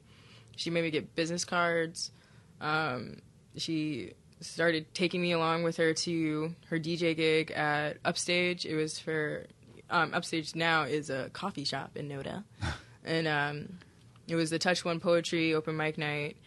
[0.56, 2.12] She made me get business cards.
[2.60, 3.22] Um,
[3.56, 8.66] she started taking me along with her to her DJ gig at Upstage.
[8.66, 9.46] It was for
[9.90, 12.44] um, Upstage now is a coffee shop in Noda,
[13.06, 13.80] and um,
[14.28, 16.38] it was the Touch One Poetry open mic night,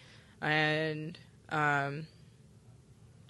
[0.41, 2.07] and um,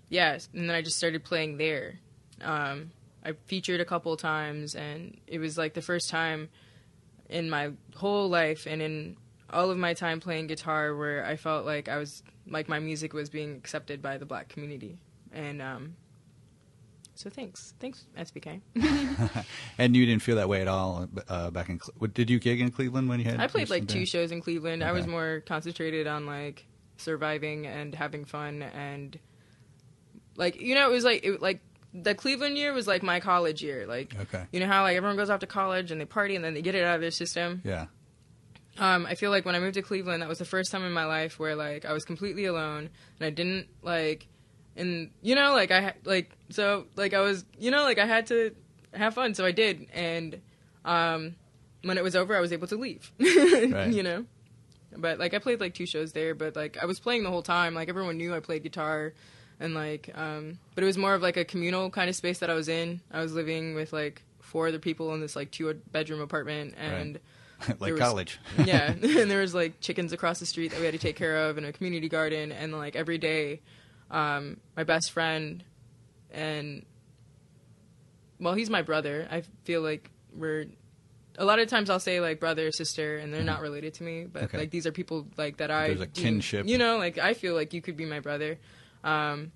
[0.08, 1.98] yeah, and then I just started playing there.
[2.42, 2.90] Um,
[3.24, 6.48] I featured a couple times, and it was like the first time
[7.28, 9.16] in my whole life and in
[9.50, 13.12] all of my time playing guitar where I felt like I was like my music
[13.12, 14.98] was being accepted by the black community,
[15.32, 15.96] and um,
[17.14, 18.60] so thanks, thanks SBK.
[19.78, 21.78] and you didn't feel that way at all uh, back in.
[21.78, 23.40] Cle- Did you gig in Cleveland when you had?
[23.40, 24.08] I played like two band?
[24.08, 24.82] shows in Cleveland.
[24.84, 29.18] I was more concentrated on like surviving and having fun and
[30.36, 31.60] like you know it was like it, like
[31.92, 33.86] the Cleveland year was like my college year.
[33.86, 34.44] Like Okay.
[34.52, 36.62] you know how like everyone goes off to college and they party and then they
[36.62, 37.62] get it out of their system.
[37.64, 37.86] Yeah.
[38.76, 40.90] Um, I feel like when I moved to Cleveland, that was the first time in
[40.90, 44.26] my life where like I was completely alone and I didn't like,
[44.76, 48.26] and you know, like I like so like I was you know like I had
[48.28, 48.54] to
[48.92, 50.40] have fun, so I did, and
[50.84, 51.34] um,
[51.82, 54.24] when it was over, I was able to leave, you know.
[54.96, 57.42] But like I played like two shows there, but like I was playing the whole
[57.42, 57.74] time.
[57.74, 59.12] Like everyone knew I played guitar,
[59.58, 62.50] and like um, but it was more of like a communal kind of space that
[62.50, 63.00] I was in.
[63.10, 67.18] I was living with like four other people in this like two bedroom apartment, and
[67.80, 68.38] like was- college.
[68.64, 71.48] yeah, and there was like chickens across the street that we had to take care
[71.48, 73.60] of, and a community garden, and like every day,
[74.10, 75.62] um, my best friend,
[76.30, 76.84] and
[78.40, 79.26] well, he's my brother.
[79.30, 80.66] I feel like we're
[81.38, 84.24] a lot of times I'll say like brother sister, and they're not related to me,
[84.24, 84.44] but Mm-hmm.
[84.46, 84.58] Okay.
[84.58, 86.66] like these are people like that I There's a kinship.
[86.66, 88.58] You know, like I feel like you could be my brother,
[89.02, 89.52] um,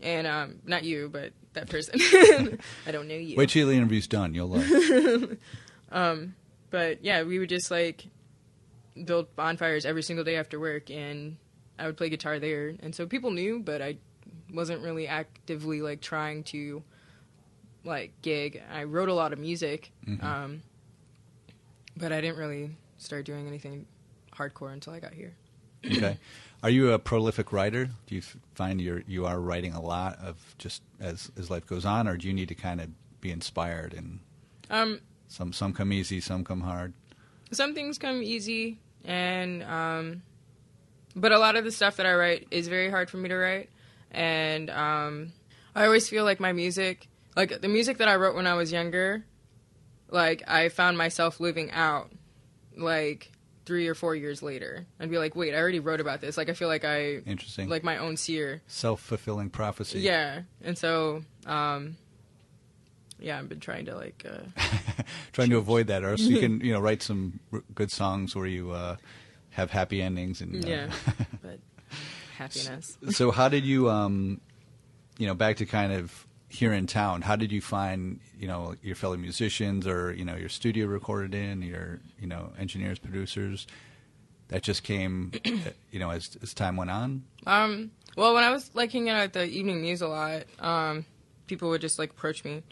[0.00, 1.94] and um, not you, but that person.
[2.86, 3.36] I don't know you.
[3.36, 4.34] Wait till the interview's done.
[4.34, 5.36] You'll love.
[5.94, 6.34] Um,
[6.70, 8.06] but yeah, we would just like
[9.04, 11.36] build bonfires every single day after work, and
[11.78, 12.74] I would play guitar there.
[12.80, 13.96] And so people knew, but I
[14.52, 16.82] wasn't really actively like trying to
[17.84, 18.62] like gig.
[18.72, 20.22] I wrote a lot of music, Mhm.
[20.22, 20.62] um,
[21.96, 23.86] but I didn't really start doing anything
[24.32, 25.34] hardcore until I got here.
[25.84, 26.18] okay.
[26.62, 27.90] Are you a prolific writer?
[28.06, 28.22] Do you
[28.54, 32.16] find you're you are writing a lot of just as as life goes on, or
[32.16, 32.88] do you need to kind of
[33.20, 34.20] be inspired and
[34.70, 36.92] Um, some some come easy, some come hard?
[37.50, 40.22] some things come easy and um
[41.14, 43.36] but a lot of the stuff that i write is very hard for me to
[43.36, 43.68] write
[44.12, 45.32] and um,
[45.74, 48.70] I always feel like my music, like the music that I wrote when I was
[48.70, 49.24] younger,
[50.10, 52.12] like I found myself living out,
[52.76, 53.32] like
[53.64, 54.86] three or four years later.
[55.00, 56.36] I'd be like, wait, I already wrote about this.
[56.36, 57.68] Like I feel like I Interesting.
[57.68, 58.60] like my own seer.
[58.66, 60.00] Self fulfilling prophecy.
[60.00, 61.96] Yeah, and so um,
[63.18, 64.26] yeah, I've been trying to like.
[64.28, 64.62] Uh,
[65.32, 68.36] Trying to avoid that, or else you can, you know, write some r- good songs
[68.36, 68.96] where you uh,
[69.52, 70.40] have happy endings.
[70.40, 70.90] And uh, yeah,
[71.42, 71.60] but
[72.36, 72.98] happiness.
[73.10, 74.40] so how did you, um,
[75.18, 77.22] you know, back to kind of here in town?
[77.22, 81.34] How did you find, you know, your fellow musicians, or you know, your studio recorded
[81.34, 83.66] in, your, you know, engineers, producers?
[84.48, 85.32] That just came,
[85.90, 87.24] you know, as as time went on.
[87.46, 91.06] Um, well, when I was like hanging out at the Evening Muse a lot, um,
[91.46, 92.62] people would just like approach me,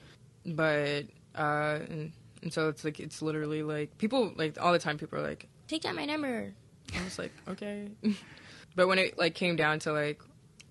[0.44, 2.12] but uh, and,
[2.42, 4.98] and so it's like it's literally like people like all the time.
[4.98, 6.52] People are like, "Take down my number."
[6.98, 7.88] I was like, "Okay,"
[8.76, 10.20] but when it like came down to like,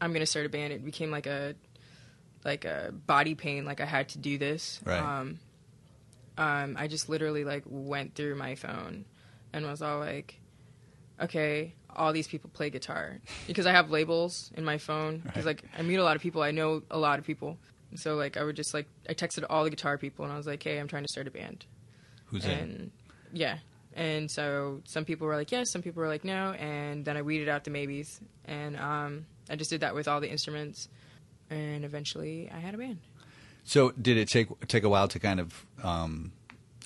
[0.02, 1.56] I'm gonna start a band, it became like a
[2.46, 3.66] like a body pain.
[3.66, 4.80] Like I had to do this.
[4.86, 5.00] Right.
[5.00, 5.40] Um,
[6.38, 9.06] um, I just literally like went through my phone
[9.52, 10.40] and was all like,
[11.22, 15.62] okay, all these people play guitar because I have labels in my phone because Right.
[15.62, 17.58] like I meet a lot of people, I know a lot of people,
[17.96, 20.48] so like I would just like I texted all the guitar people and I was
[20.48, 21.66] like, hey, I'm trying to start a band,
[22.28, 22.52] Who's in?
[22.52, 22.92] and
[23.34, 23.58] yeah,
[24.00, 27.22] and so some people were like yes, some people were like no, and then I
[27.22, 30.88] weeded out the maybes, and um, I just did that with all the instruments,
[31.50, 33.00] and eventually I had a band.
[33.64, 35.66] So did it take take a while to kind of?
[35.84, 36.32] Um,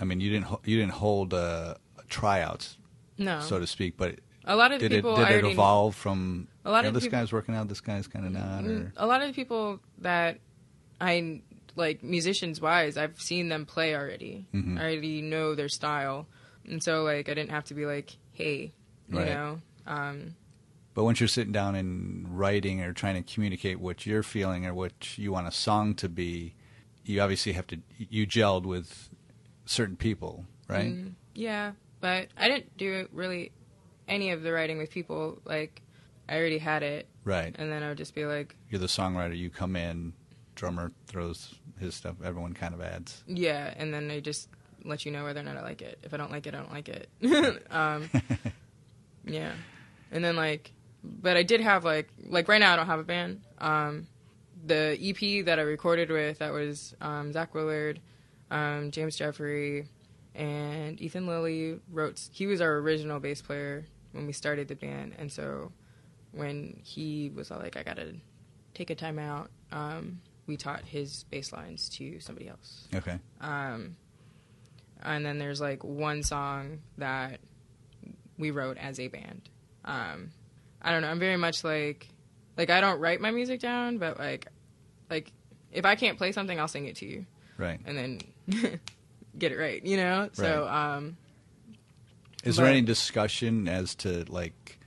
[0.01, 1.75] I mean, you didn't you didn't hold uh,
[2.09, 2.77] tryouts,
[3.17, 5.45] No, so to speak, but a lot of the did it people did I it
[5.45, 6.47] evolve from?
[6.65, 8.65] A lot you know, of this people- guy's working out, this guy's kind of not,
[8.65, 10.39] or a lot of the people that
[10.99, 11.41] I
[11.75, 14.47] like musicians wise, I've seen them play already.
[14.53, 14.79] Mhm.
[14.79, 16.27] I already know their style,
[16.65, 18.73] and so like I didn't have to be like, hey,
[19.09, 19.27] you Right.
[19.27, 19.59] know.
[19.85, 20.35] Um,
[20.93, 24.73] But once you're sitting down and writing or trying to communicate what you're feeling or
[24.73, 26.53] what you want a song to be,
[27.03, 29.09] you obviously have to you gelled with
[29.65, 30.93] certain people, right?
[30.93, 33.51] mm, yeah, but I didn't do really
[34.07, 35.41] any of the writing with people.
[35.45, 35.81] Like
[36.29, 37.53] I already had it, Right.
[37.57, 39.37] and then I would just be like, You're the songwriter.
[39.37, 40.13] You come in,
[40.55, 42.15] drummer throws his stuff.
[42.23, 43.23] Everyone kind of adds.
[43.27, 44.47] yeah, and then I just
[44.85, 45.99] let you know whether or not I like it.
[46.03, 47.09] If I don't like it, I don't like it.
[47.71, 48.09] um,
[49.25, 49.53] Yeah.
[50.11, 50.71] And then like
[51.03, 53.41] but I did have like like right now I don't have a band.
[53.59, 54.07] Um
[54.65, 57.99] the EP that I recorded with that was um Zach Willard,
[58.51, 59.87] um, James Jeffrey,
[60.35, 65.15] and Ethan Lilly wrote he was our original bass player when we started the band
[65.17, 65.71] and so
[66.31, 68.13] when he was all like I gotta
[68.73, 72.87] take a time out, um, we taught his bass lines to somebody else.
[72.93, 73.19] Okay.
[73.39, 73.95] Um,
[75.03, 77.39] and then there's like one song that
[78.37, 79.49] we wrote as a band.
[79.85, 80.31] Um,
[80.81, 81.09] I don't know.
[81.09, 82.07] I'm very much like,
[82.57, 84.47] like I don't write my music down, but like,
[85.09, 85.31] like
[85.71, 87.25] if I can't play something, I'll sing it to you,
[87.57, 87.79] Right.
[87.85, 88.79] and then
[89.37, 89.83] get it right.
[89.83, 90.29] You know.
[90.33, 91.17] So um,
[92.43, 94.77] Is there any discussion as to like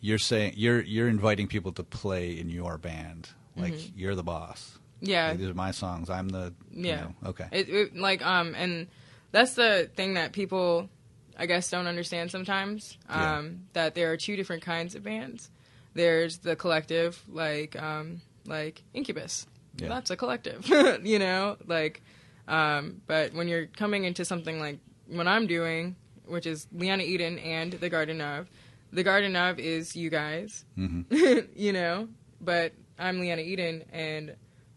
[0.00, 3.30] you're saying you're you're inviting people to play in your band?
[3.56, 4.78] Like you're the boss.
[5.02, 5.10] Mm-hmm.
[5.10, 6.08] yeah, Like, these are my songs.
[6.10, 7.00] I'm the you Yeah.
[7.00, 7.46] know, okay.
[7.50, 8.86] It, it like um and
[9.32, 10.88] that's the thing that people
[11.36, 13.38] I guess don't understand sometimes Yeah.
[13.38, 15.50] um that there are two different kinds of bands.
[15.94, 19.46] There's the collective like um like Incubus.
[19.76, 19.88] Yeah.
[19.88, 20.66] That's a collective,
[21.04, 22.02] you know, like
[22.48, 27.38] um but when you're coming into something like what I'm doing, which is Leanna Eden
[27.38, 28.50] and the Garden of,
[28.92, 31.02] the Garden of is you guys, hmm
[31.56, 32.08] you know,
[32.40, 34.34] but I'm Leanna Eden and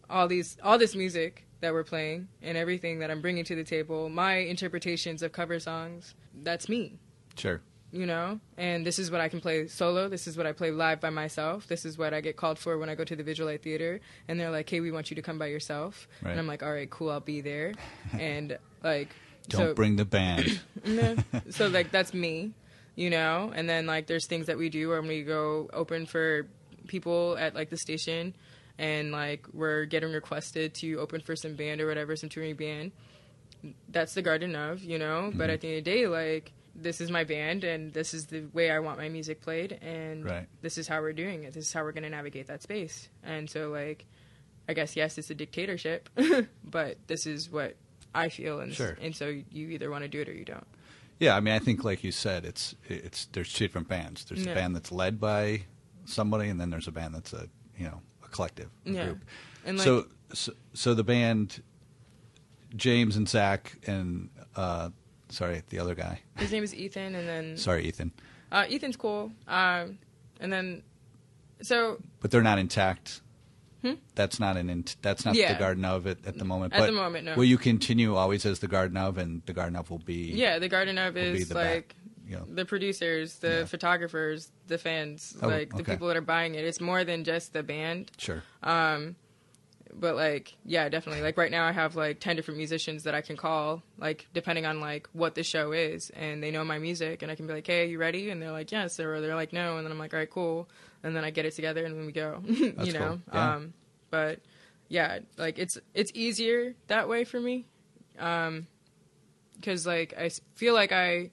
[0.08, 3.64] all these all this music that we're playing and everything that I'm bringing to the
[3.64, 6.98] table, my interpretations of cover songs, that's me,
[7.36, 7.60] Sure.
[7.90, 8.38] you know?
[8.58, 11.10] And this is what I can play solo, this is what I play live by
[11.10, 11.66] myself.
[11.66, 14.00] This is what I get called for when I go to the Visual Light Theater
[14.28, 16.32] and they're like, "Hey, we want you to come by yourself." Right.
[16.32, 17.72] And I'm like, "All right, cool, I'll be there."
[18.18, 19.08] and like
[19.48, 20.60] Don't so, bring the band.
[21.50, 22.52] So like that's me,
[22.96, 23.52] you know.
[23.54, 26.46] And then like there's things that we do when we go open for
[26.88, 28.34] people at like the station,
[28.82, 32.92] and like we're getting requested to open for some band or whatever, some touring band.
[33.88, 35.30] That's the garden of, you know.
[35.34, 35.68] But at mm-hmm.
[35.68, 38.70] the end of the day, like this is my band, and this is the way
[38.70, 40.46] I want my music played, and Right.
[40.62, 41.52] this is how we're doing it.
[41.52, 43.08] This is how we're gonna navigate that space.
[43.22, 44.04] And so like.
[44.68, 46.08] I guess yes, it's a dictatorship,
[46.64, 47.74] but this is what
[48.14, 48.96] I feel, and Sure.
[49.02, 50.66] and so you either want to do it or you don't.
[51.18, 54.24] Yeah, I mean, I think like you said, it's it's there's two different bands.
[54.24, 54.52] There's Yeah.
[54.52, 55.62] a band that's led by
[56.04, 58.02] somebody, and then there's a band that's a you know
[58.32, 59.04] collective Yeah.
[59.04, 59.24] group.
[59.64, 61.62] And like, so, so so the band,
[62.74, 64.90] James and Zach and uh,
[65.28, 66.20] sorry the other guy.
[66.38, 68.12] his name is Ethan, and then Sorry, Ethan,
[68.50, 69.30] uh, Ethan's cool.
[69.46, 69.98] Um,
[70.40, 70.82] and then
[71.62, 73.20] so but they're not intact
[74.14, 74.70] That's not an.
[74.70, 75.52] Int- that's not Yeah.
[75.54, 76.72] the Garden of it at the moment.
[76.72, 77.34] At but the moment, no.
[77.34, 80.30] Will you continue always as the Garden of, and the Garden of will be?
[80.32, 81.96] Yeah, the Garden of is the back, like
[82.32, 82.46] you know.
[82.54, 83.64] the producers, the Yeah.
[83.64, 86.64] photographers, the fans, Oh, like the people that are buying it.
[86.64, 88.10] It's more than just the band.
[88.18, 88.42] Sure.
[88.62, 89.16] Um,
[89.94, 91.22] but like, yeah, definitely.
[91.22, 94.64] Like right now, I have like ten different musicians that I can call, like depending
[94.64, 97.52] on like what the show is, and they know my music, and I can be
[97.52, 99.98] like, "Hey, you ready?" And they're like, "Yes," or they're like, "No," and then I'm
[99.98, 100.66] like, "All right, cool,"
[101.02, 102.42] and then I get it together, and then we go.
[102.48, 102.98] You know.
[103.08, 103.20] cool.
[103.34, 103.54] Yeah.
[103.56, 103.74] Um,
[104.10, 104.40] but
[104.88, 107.66] yeah, like it's it's easier that way for me,
[108.18, 108.66] um,
[109.56, 111.30] because like I feel like I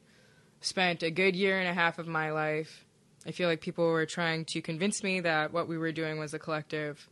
[0.62, 2.86] spent a good year and a half of my life.
[3.26, 6.34] I feel like people were trying to convince me that what we were doing was
[6.34, 7.08] a collective.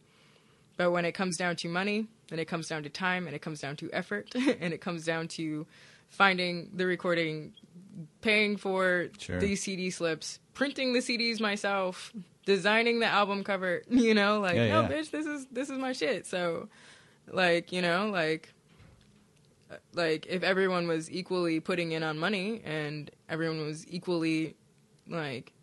[0.78, 3.42] But when it comes down to money, and it comes down to time, and it
[3.42, 5.66] comes down to effort, and it comes down to
[6.10, 7.54] finding the recording,
[8.22, 9.40] paying for Sure.
[9.40, 12.14] these CD slips, printing the CDs myself,
[12.46, 14.88] designing the album cover, you know, like Yeah, no, yeah.
[14.90, 16.26] bitch, this is this is my shit.
[16.28, 16.70] So,
[17.32, 18.54] like, you know, like,
[19.94, 24.56] like if everyone was equally putting in on money and everyone was equally,
[25.08, 25.54] like,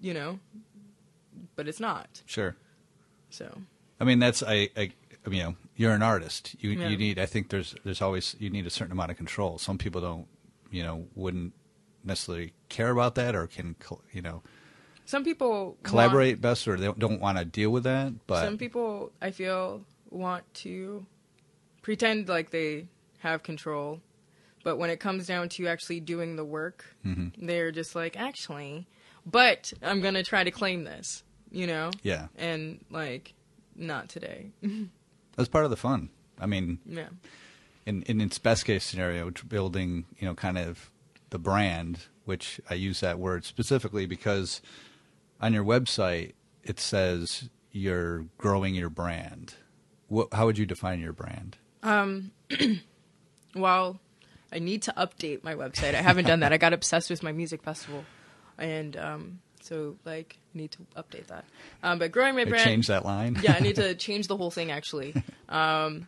[0.00, 0.38] you know,
[1.54, 2.22] but it's not.
[2.26, 2.56] Sure.
[3.30, 3.58] So
[4.00, 4.68] I mean, that's I.
[4.76, 4.92] I
[5.24, 6.54] I mean, you know, you're an artist.
[6.60, 6.88] You Yeah.
[6.88, 7.18] you need.
[7.18, 9.58] I think there's there's always you need a certain amount of control.
[9.58, 10.26] Some people don't.
[10.70, 11.52] You know, wouldn't
[12.04, 13.76] necessarily care about that, or can
[14.12, 14.42] you know
[15.06, 18.26] some people collaborate best, or they don't want to deal with that.
[18.26, 21.06] But some people, I feel, want to
[21.82, 22.88] pretend like they
[23.18, 24.00] have control,
[24.64, 27.46] but when it comes down to actually doing the work, Mm-hmm.
[27.46, 28.86] they're just like, actually,
[29.24, 33.34] but I'm gonna try to claim this, you know, yeah, and like,
[33.74, 34.50] not today.
[35.36, 36.10] that's part of the fun.
[36.40, 37.08] I mean, yeah,
[37.86, 40.90] in in its best case scenario, building you know kind of
[41.30, 44.60] the brand, which I use that word specifically because
[45.40, 49.54] on your website it says you're growing your brand.
[50.08, 51.56] What, how would you define your brand?
[53.56, 53.98] well,
[54.52, 55.94] I need to update my website.
[55.94, 56.52] I haven't done that.
[56.52, 58.04] I got obsessed with my music festival,
[58.58, 61.44] and um, so like, I need to update that.
[61.82, 63.38] Um, but growing my brand, change that line.
[63.42, 65.14] yeah, I need to change the whole thing actually.
[65.48, 66.06] Um,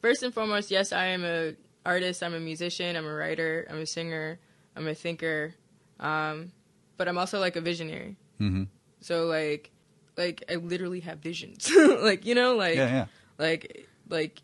[0.00, 2.22] first and foremost, yes, I am a artist.
[2.22, 2.96] I'm a musician.
[2.96, 3.66] I'm a writer.
[3.70, 4.38] I'm a singer.
[4.76, 5.54] I'm a thinker.
[6.00, 6.52] Um,
[6.96, 8.16] but I'm also like a visionary.
[8.40, 8.68] Mhm.
[9.00, 9.70] So like,
[10.16, 11.70] like I literally have visions.
[11.76, 13.06] like you know, like yeah, yeah.
[13.38, 14.40] like like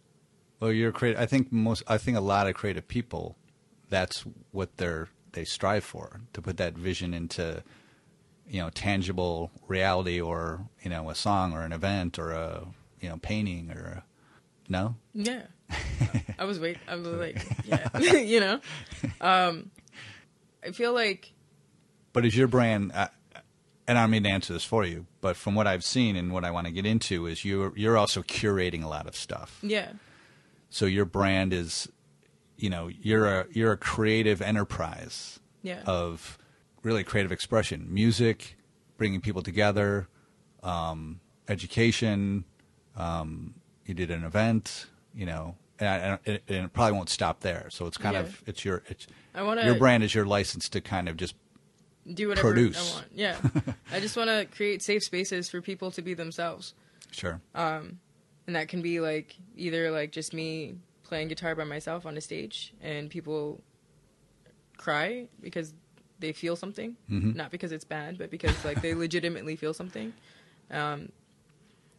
[0.60, 1.20] Well, you're creative.
[1.20, 1.82] I think most.
[1.86, 3.36] I think a lot of creative people,
[3.88, 7.62] that's what they're they strive for to put that vision into,
[8.48, 12.66] you know, tangible reality, or you know, a song or an event or a
[13.00, 14.04] you know painting or a,
[14.68, 14.96] no.
[15.14, 15.42] Yeah.
[16.38, 16.78] I was wait.
[16.88, 18.60] I was like, yeah, you know.
[19.20, 19.70] Um,
[20.64, 21.32] I feel like
[22.12, 22.92] But is your brand?
[22.92, 23.08] Uh,
[23.86, 26.32] and I don't mean to answer this for you, but from what I've seen and
[26.32, 29.58] what I want to get into is you're you're also curating a lot of stuff.
[29.62, 29.92] yeah,
[30.70, 31.88] So your brand is,
[32.56, 35.40] you know, you're a you're a creative enterprise.
[35.62, 36.38] yeah, of
[36.82, 38.56] really creative expression, music,
[38.96, 40.08] bringing people together,
[40.62, 42.44] um, education.
[42.96, 43.54] Um,
[43.86, 47.40] you did an event, you know, and, I, and it, and it probably won't stop
[47.40, 47.68] there.
[47.70, 48.20] So it's kind Yeah.
[48.22, 51.34] of it's your it's I want your brand is your license to kind of just
[52.12, 52.92] do whatever produce.
[52.92, 53.06] I want.
[53.14, 53.36] Yeah,
[53.92, 56.74] I just want to create safe spaces for people to be themselves,
[57.12, 57.40] sure,
[58.48, 60.74] and that can be like either like just me
[61.04, 63.60] playing guitar by myself on a stage and people
[64.78, 65.74] cry because
[66.18, 67.34] they feel something, Mhm.
[67.36, 70.12] not because it's bad, but because like they legitimately feel something,
[70.70, 71.12] um,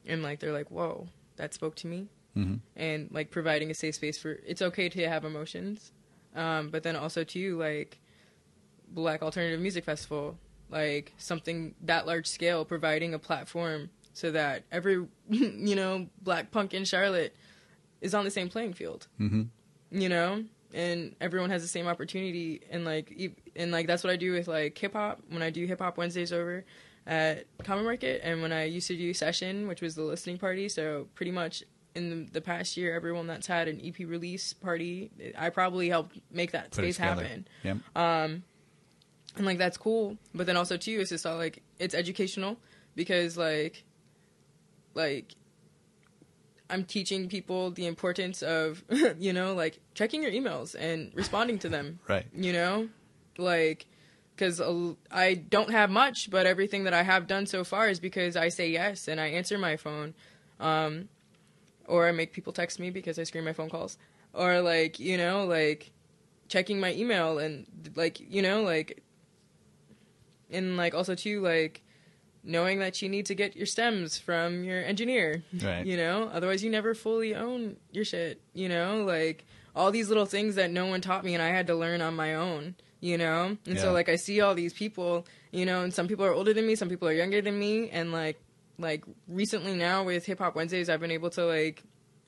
[0.05, 3.95] and like they're like, "Whoa, that spoke to me." hmm and like providing a safe
[3.95, 5.91] space for it's okay to have emotions
[6.35, 7.99] um, but then also too like
[8.91, 10.37] black alternative music festival
[10.69, 13.89] like something that large scale providing a platform
[14.19, 14.63] so that.
[14.71, 17.35] Every you know black punk in charlotte
[18.01, 19.07] is on the same playing field.
[19.17, 19.43] Hmm
[19.91, 20.43] you know?
[20.73, 22.61] And everyone has the same opportunity.
[22.69, 23.11] And like
[23.55, 25.97] and like that's what i do with like hip hop when i do hip hop
[25.97, 26.63] wednesdays over
[27.07, 30.69] at common market and when i used to do session which was the listening party.
[30.69, 31.63] So pretty much
[31.95, 36.19] in the, the past year everyone that's had an ep release party i probably helped
[36.31, 37.47] make that put space happen.
[37.63, 37.77] Yep.
[37.95, 38.43] and
[39.39, 40.17] like that's cool.
[40.35, 42.57] But then also too it's just all like it's educational
[42.95, 43.83] because like
[44.93, 45.35] like
[46.69, 48.83] i'm teaching people the importance of
[49.19, 52.25] you know like checking your emails and responding to them right.
[52.33, 52.87] you know
[53.37, 53.85] like
[54.35, 54.61] because
[55.11, 58.49] i don't have much but everything that i have done so far is because i
[58.49, 60.13] say yes and i answer my phone
[60.59, 61.09] um
[61.87, 63.97] or i make people text me because i screen my phone calls
[64.33, 65.91] or like you know like
[66.47, 67.65] checking my email and
[67.95, 69.03] like you know like
[70.51, 71.81] and like also too like
[72.43, 75.43] knowing that you need to get your stems from your engineer.
[75.61, 75.85] Right.
[75.85, 78.41] You know, otherwise you never fully own your shit.
[78.53, 81.67] You know, like all these little things that no one taught me and I had
[81.67, 82.75] to learn on my own.
[83.01, 83.81] You know, and Yeah.
[83.81, 85.25] so like I see all these people.
[85.51, 87.89] You know, and some people are older than me, some people are younger than me,
[87.89, 88.39] and like
[88.77, 91.83] like recently now with Hip Hop Wednesdays, I've been able to like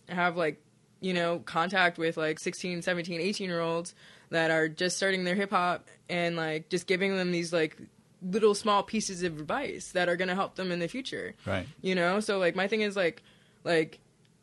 [0.09, 0.61] have like
[1.01, 3.93] you know contact with like 16 17 18 year olds
[4.29, 7.77] that are just starting their hip hop and like just giving them these like
[8.21, 11.33] little small pieces of advice that are going to help them in the future.
[11.45, 11.67] Right.
[11.81, 12.19] you know?
[12.19, 13.23] So like my thing is like
[13.63, 13.99] like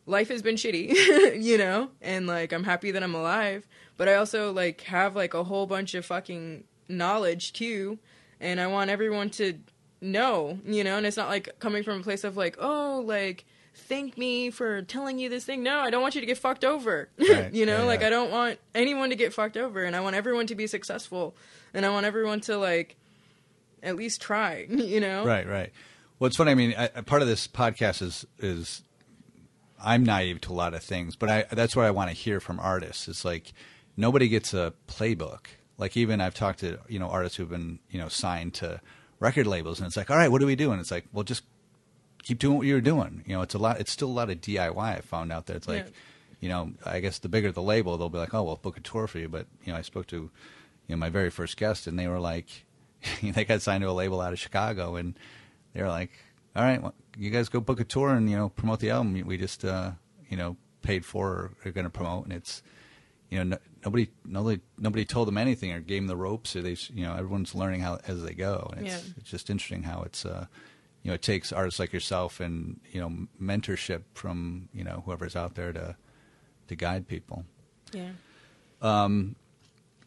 [0.06, 1.90] life has been shitty you know?
[2.00, 3.66] And like i'm happy that i'm alive
[3.96, 7.98] but i also like have like a whole bunch of fucking knowledge too
[8.40, 9.54] and i want everyone to
[10.00, 10.96] know you know?
[10.96, 14.82] And it's not like coming from a place of like oh like thank me for
[14.82, 15.62] telling you this thing.
[15.62, 17.10] No i don't want you to get fucked over.
[17.18, 17.52] Right.
[17.52, 17.78] you know?
[17.78, 18.08] Yeah, like yeah.
[18.08, 21.36] i don't want anyone to get fucked over and i want everyone to be successful
[21.74, 22.96] and i want everyone to like
[23.82, 25.72] at least try you know Right, right.
[26.18, 26.50] Well, it's funny.
[26.50, 28.82] I mean, I, part of this podcast is is
[29.80, 32.40] I'm naive to a lot of things, but I that's what I want to hear
[32.40, 33.06] from artists.
[33.06, 33.52] It's like
[33.96, 35.46] nobody gets a playbook.
[35.76, 38.80] Like even I've talked to you know artists who've been you know signed to
[39.20, 40.72] record labels, and it's like, all right, what do we do?
[40.72, 41.44] And it's like, well, just
[42.24, 43.22] keep doing what you're doing.
[43.26, 43.78] You know, it's a lot.
[43.80, 44.76] It's still a lot of DIY.
[44.76, 45.90] I found out that it's like, Yeah.
[46.40, 48.80] you know, I guess the bigger the label, they'll be like, oh, well, book a
[48.80, 49.28] tour for you.
[49.28, 50.30] But you know, I spoke to you
[50.88, 52.64] know my very first guest, and they were like,
[53.22, 55.18] they got signed to a label out of Chicago, and
[55.74, 56.10] they were like,
[56.56, 59.20] all right, well, you guys go book a tour and you know promote the album.
[59.26, 59.92] We just uh,
[60.28, 62.62] you know paid for or are going to promote, and it's
[63.30, 66.62] you know no, nobody nobody nobody told them anything or gave them the ropes, or
[66.62, 69.12] they you know everyone's learning how as they go, and it's Yeah.
[69.18, 70.46] it's just interesting how it's uh
[71.02, 75.36] you know it takes artists like yourself and you know mentorship from you know whoever's
[75.36, 75.96] out there to
[76.68, 77.44] to guide people.
[77.92, 78.10] yeah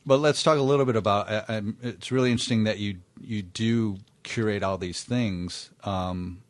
[0.05, 1.29] But let's talk a little bit about.
[1.29, 5.69] I, I'm, it's really interesting that you you do curate all these things.
[5.83, 6.41] Um,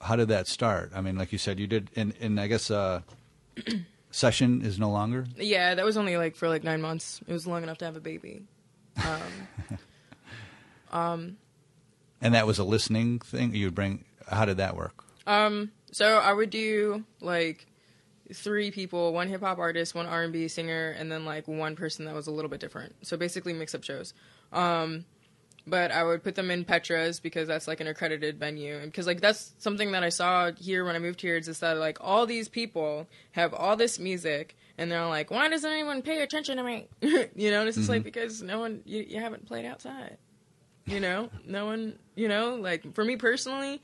[0.00, 0.92] how did that start?
[0.94, 3.00] I mean, like you said, you did, and, and I guess uh,
[4.10, 5.26] session is no longer.
[5.36, 7.20] Yeah, that was only like for like nine months.
[7.26, 8.42] It was long enough to have a baby.
[9.04, 9.78] Um,
[10.98, 11.36] um,
[12.20, 13.54] and that was a listening thing.
[13.54, 14.04] You would bring.
[14.28, 15.04] How did that work?
[15.96, 17.66] So I would do like
[18.32, 21.76] three people, one hip hop artist, one R and B singer, and then like one
[21.76, 22.94] person that was a little bit different.
[23.02, 24.14] So basically mix up shows.
[24.52, 25.04] Um,
[25.66, 29.06] but I would put them in Petra's because that's like an accredited venue, and because
[29.06, 31.98] like that's something that I saw here when I moved here is just that like
[32.00, 34.56] all these people have all this music.
[34.78, 36.86] And they're like, why doesn't anyone pay attention to me?
[37.00, 40.18] you know, and it's just like because no one, you, you haven't played outside.
[40.84, 43.80] You know, no one, you know, like for me personally,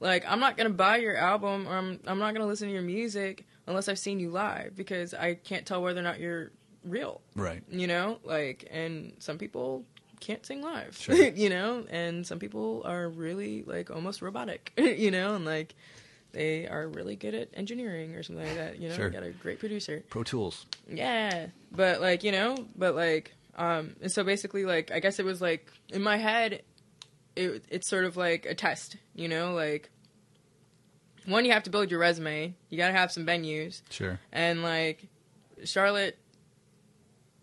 [0.00, 2.82] like I'm not gonna buy your album or I'm I'm not gonna listen to your
[2.82, 6.50] music unless I've seen you live because I can't tell whether or not you're
[6.84, 7.20] real.
[7.34, 7.62] Right.
[7.70, 9.84] You know, like and some people
[10.20, 10.96] can't sing live.
[10.98, 11.14] Sure.
[11.34, 14.72] you know, and some people are really like almost robotic.
[14.78, 15.74] you know, and like
[16.32, 18.78] they are really good at engineering or something like that.
[18.78, 19.10] You know, Sure.
[19.10, 20.04] got a great producer.
[20.10, 20.66] Pro Tools.
[20.88, 25.24] Yeah, but like you know, but like, um, and so basically, like, I guess it
[25.24, 26.62] was like in my head,
[27.36, 29.90] it it's sort of like a test, you know, like
[31.26, 34.18] one, you have to build your resume, you got to have some venues, Sure.
[34.32, 35.08] and like
[35.64, 36.18] Charlotte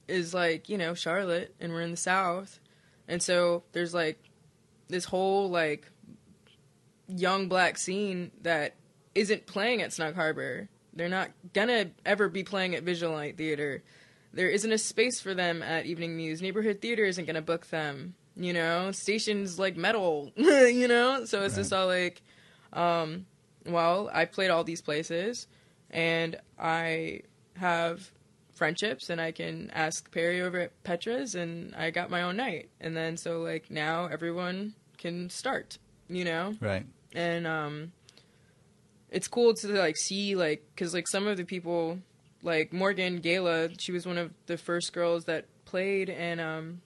[0.08, 2.60] is like you know Charlotte, and we're in the South,
[3.08, 4.20] and so there's like
[4.90, 5.90] this whole like
[7.08, 8.76] young black scene that
[9.16, 10.70] isn't playing at Snug Harbor.
[10.94, 13.84] They're not gonna ever be playing at Visual Light Theater.
[14.34, 16.42] There isn't a space for them at Evening Muse.
[16.42, 18.16] Neighborhood Theater isn't gonna book them.
[18.36, 20.32] You know, stations like metal.
[20.36, 22.22] you know, so it's just all like,
[22.74, 23.26] um,
[23.66, 25.48] well, I played all these places,
[25.90, 27.22] and I
[27.58, 28.12] have
[28.54, 32.70] friendships, and I can ask Perry over at Petra's, and I got my own night,
[32.80, 35.78] and then so like now everyone can start.
[36.10, 36.86] You know, Right.
[37.16, 37.92] and um
[39.10, 42.00] it's cool to like see like because like some of the people
[42.42, 46.82] like morgan gala she was one of the first girls that played and um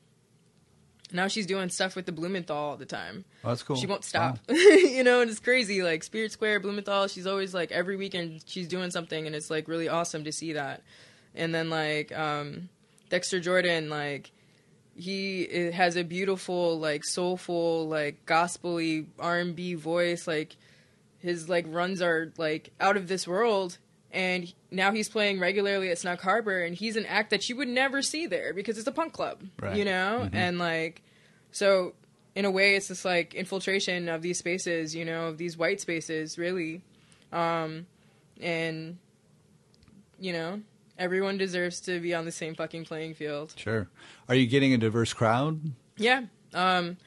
[1.14, 3.76] now she's doing stuff with the blumenthal all the time Oh, that's cool.
[3.78, 4.55] she won't stop Wow.
[4.55, 8.68] you know and it's crazy like spirit square blumenthal she's always like every weekend she's
[8.68, 10.82] doing something and it's like really awesome to see that
[11.36, 12.70] and then like um
[13.10, 14.32] dexter jordan like
[14.95, 20.58] he has a beautiful like soulful like gospely r&b voice like
[21.20, 23.78] his like runs are like out of this world
[24.12, 27.68] and now he's playing regularly at Snug Harbor and he's an act that you would
[27.68, 29.76] never see there because it's a punk club Right.
[29.76, 31.01] you know and like
[31.51, 31.93] so
[32.36, 35.82] in a way it's this like infiltration of these spaces you know of these white
[35.82, 36.82] spaces really
[37.34, 37.86] um
[38.39, 38.97] and
[40.20, 40.62] you know
[40.97, 43.88] everyone deserves to be on the same fucking playing field Sure.
[44.30, 45.60] Are you getting a diverse crowd?
[45.97, 46.24] yeah.
[46.53, 46.97] Um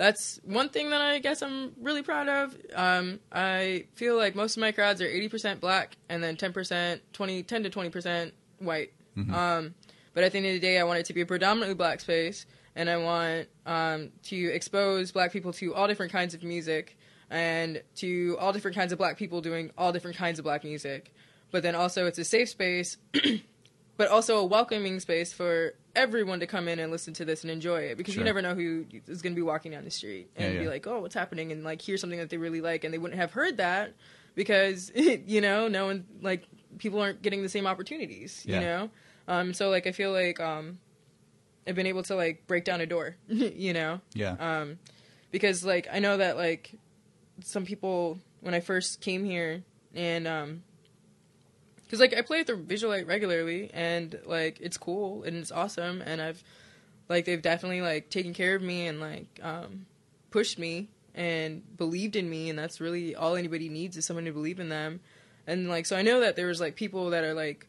[0.00, 2.56] that's one thing that I guess I'm really proud of.
[2.74, 7.42] Um, I feel like most of my crowds are 80% black and then 10%, 20,
[7.42, 8.92] 10 to 20% white.
[9.34, 9.74] Um,
[10.14, 12.00] but at the end of the day, I want it to be a predominantly black
[12.00, 16.96] space, and I want um, to expose black people to all different kinds of music
[17.28, 21.12] and to all different kinds of black people doing all different kinds of black music.
[21.50, 22.96] But then also, it's a safe space,
[24.00, 27.50] but also a welcoming space for everyone to come in and listen to this and
[27.50, 28.22] enjoy it because Sure.
[28.22, 30.68] you never know who is going to be walking down the street and Yeah, be
[30.68, 31.52] like, oh, what's happening?
[31.52, 33.92] And like hear something that they really like, and they wouldn't have heard that
[34.34, 36.44] because you know, no one like
[36.78, 38.42] people aren't getting the same opportunities.
[38.46, 38.54] Yeah.
[38.54, 38.90] You know,
[39.28, 40.78] um, so like I feel like um,
[41.66, 43.16] I've been able to like break down a door.
[43.28, 44.36] you know, Yeah.
[44.40, 44.78] um,
[45.30, 46.72] because like I know that like
[47.44, 49.62] some people when I first came here
[49.94, 50.62] and um,
[51.90, 56.00] because like I play with the Visualite regularly and like it's cool and it's awesome
[56.00, 56.44] and I've
[57.08, 59.86] like they've definitely like taken care of me and like um,
[60.30, 64.30] pushed me and believed in me and that's really all anybody needs is someone to
[64.32, 65.00] believe in them.
[65.48, 67.66] And like so I know that there's like people that are like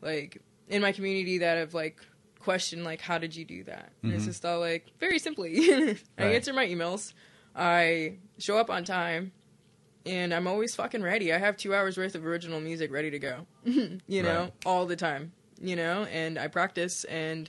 [0.00, 1.98] like in my community that have like
[2.38, 3.90] questioned like how did you do that?
[4.04, 4.26] And it's Mhm.
[4.26, 5.58] just all like very simply.
[5.72, 6.34] I Right.
[6.36, 7.12] answer my emails.
[7.56, 9.32] I show up on time
[10.06, 11.32] and I'm always fucking ready.
[11.32, 14.52] I have two hours worth of original music ready to go, you know, Right.
[14.66, 17.48] all the time, you know, and I practice and,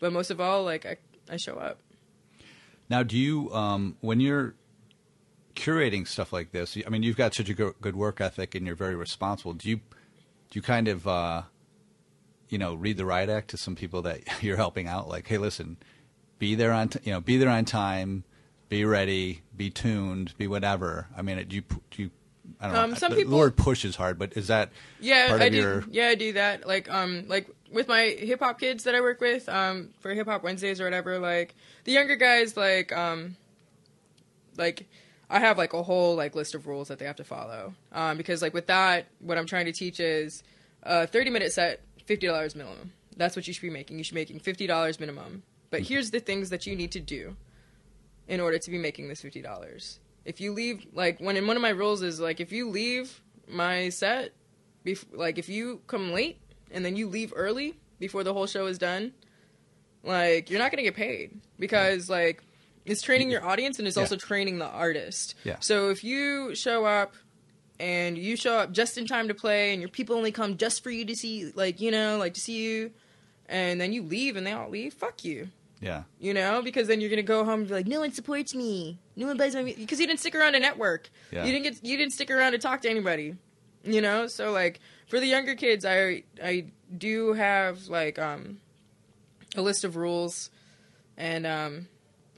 [0.00, 0.96] but most of all, like I,
[1.30, 1.78] I show up.
[2.88, 4.54] Now, do you um, when you're
[5.54, 6.76] curating stuff like this?
[6.84, 9.52] I mean, you've got such a good work ethic, and you're very responsible.
[9.52, 9.82] Do you do
[10.54, 11.42] you kind of uh,
[12.48, 15.08] you know read the riot act to some people that you're helping out?
[15.08, 15.76] Like, hey, listen,
[16.38, 18.24] be there on t- you know be there on time,
[18.70, 21.06] be ready, be tuned, be whatever.
[21.14, 22.10] I mean, do you do you
[22.58, 22.82] I don't know.
[22.84, 25.52] Um, some the people- word push is hard, but is that Yeah, part I of
[25.52, 25.58] do.
[25.58, 26.66] your Yeah, I do that.
[26.66, 30.26] Like, um, like with my hip hop kids that I work with, um, for Hip
[30.26, 31.18] Hop Wednesdays or whatever.
[31.18, 31.54] Like
[31.84, 33.36] the younger guys, like, um,
[34.56, 34.88] like
[35.28, 37.74] I have like a whole like list of rules that they have to follow.
[37.92, 40.42] Um, because like with that, what I'm trying to teach is
[40.82, 42.92] a 30 minute set, fifty dollars minimum.
[43.16, 43.98] That's what you should be making.
[43.98, 45.42] You should be making fifty dollars minimum.
[45.70, 47.36] But here's the things that you need to do
[48.30, 50.00] in order to be making this fifty dollars.
[50.24, 53.20] If you leave, like, when in one of my rules is like, if you leave
[53.48, 54.32] my set,
[54.86, 56.38] bef- like, if you come late
[56.70, 59.12] and then you leave early before the whole show is done,
[60.04, 62.42] like, you're not gonna get paid because like
[62.86, 64.02] it's training your audience and it's Yeah.
[64.04, 65.34] also training the artist.
[65.44, 65.56] Yeah.
[65.60, 67.14] So if you show up
[67.78, 70.82] and you show up just in time to play and your people only come just
[70.82, 72.92] for you to see, like, you know, like to see you,
[73.46, 75.48] and then you leave and they all leave, fuck you
[75.80, 78.54] yeah you know, because then you're gonna go home and be like, no one supports
[78.54, 81.44] me, no one buys my music, because you didn't stick around to network, Yeah.
[81.44, 83.34] you didn't get, you didn't stick around to talk to anybody,
[83.84, 84.26] you know.
[84.26, 86.66] So like for the younger kids, I I
[86.96, 88.58] do have like um
[89.56, 90.50] a list of rules,
[91.16, 91.88] and um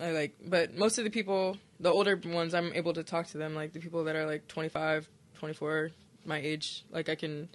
[0.01, 3.39] I like, but most of the people, the older ones, I'm able to talk to
[3.39, 5.91] them, like the people that are like 25, 24,
[6.25, 7.49] my age, like I can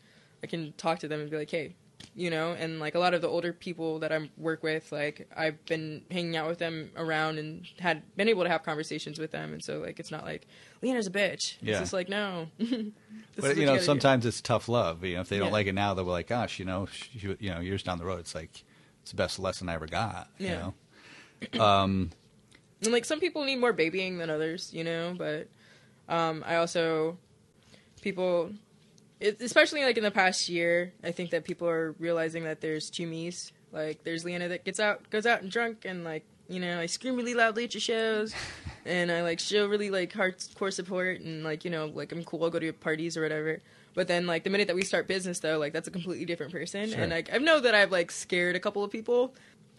[0.44, 1.76] I can talk to them and be like, hey,
[2.16, 5.30] you know, and like a lot of the older people that I work with, like
[5.36, 9.32] I've been hanging out with them around and had been able to have conversations with
[9.32, 10.48] them, and so like it's not like
[10.82, 11.56] Leanna's a bitch.
[11.62, 11.72] Yeah.
[11.74, 12.48] It's just like no.
[13.40, 13.84] But you know, do.
[13.84, 15.04] sometimes it's tough love.
[15.04, 15.54] You know, if they don't Yeah.
[15.54, 18.00] like it now, they'll be like, "Gosh, you know, sh- you, you know, years down
[18.00, 18.64] the road, it's like
[19.04, 20.72] it's the best lesson I ever got." You Yeah.
[21.54, 22.10] know, um,
[22.82, 25.50] And like some people need more babying than others, you know, but
[26.10, 27.20] um, I also
[28.02, 28.52] people
[29.20, 32.90] it, especially like in the past year, I think that people are realizing that there's
[32.90, 33.52] two me's.
[33.72, 36.86] Like there's Leanna that gets out goes out and drunk and like, you know, I
[36.86, 38.34] scream really loudly at your shows
[38.86, 42.44] and I like show really like hardcore support and like, you know, like I'm cool,
[42.44, 43.62] I'll go to your parties or whatever.
[43.94, 46.52] But then like the minute that we start business though, like that's a completely different
[46.52, 46.90] person.
[46.90, 47.00] Sure.
[47.02, 49.34] And like I know that I've like scared a couple of people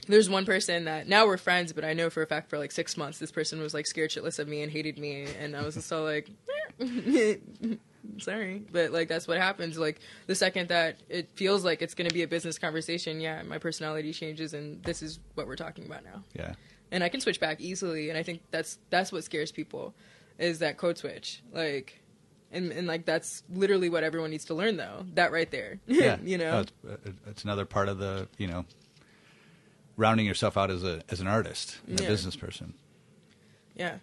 [0.06, 2.72] there's one person that now we're friends, but I know for a fact for like
[2.72, 5.62] six months this person was like scared shitless of me and hated me, and I
[5.62, 6.30] was just all like,
[6.80, 7.36] eh.
[8.18, 9.78] sorry, but like that's what happens.
[9.78, 13.42] Like the second that it feels like it's going to be a business conversation, yeah,
[13.42, 16.54] my personality changes, and this is what we're talking about now, yeah,
[16.90, 19.94] and I can switch back easily, and I think that's that's what scares people,
[20.38, 22.00] is that code switch, like.
[22.50, 26.16] And, and like that's literally what everyone needs to learn though that right there yeah.
[26.24, 28.64] you know No, it's, uh, it's another part of the you know
[29.98, 32.72] rounding yourself out as a as an artist and a business person.
[33.76, 33.96] yeah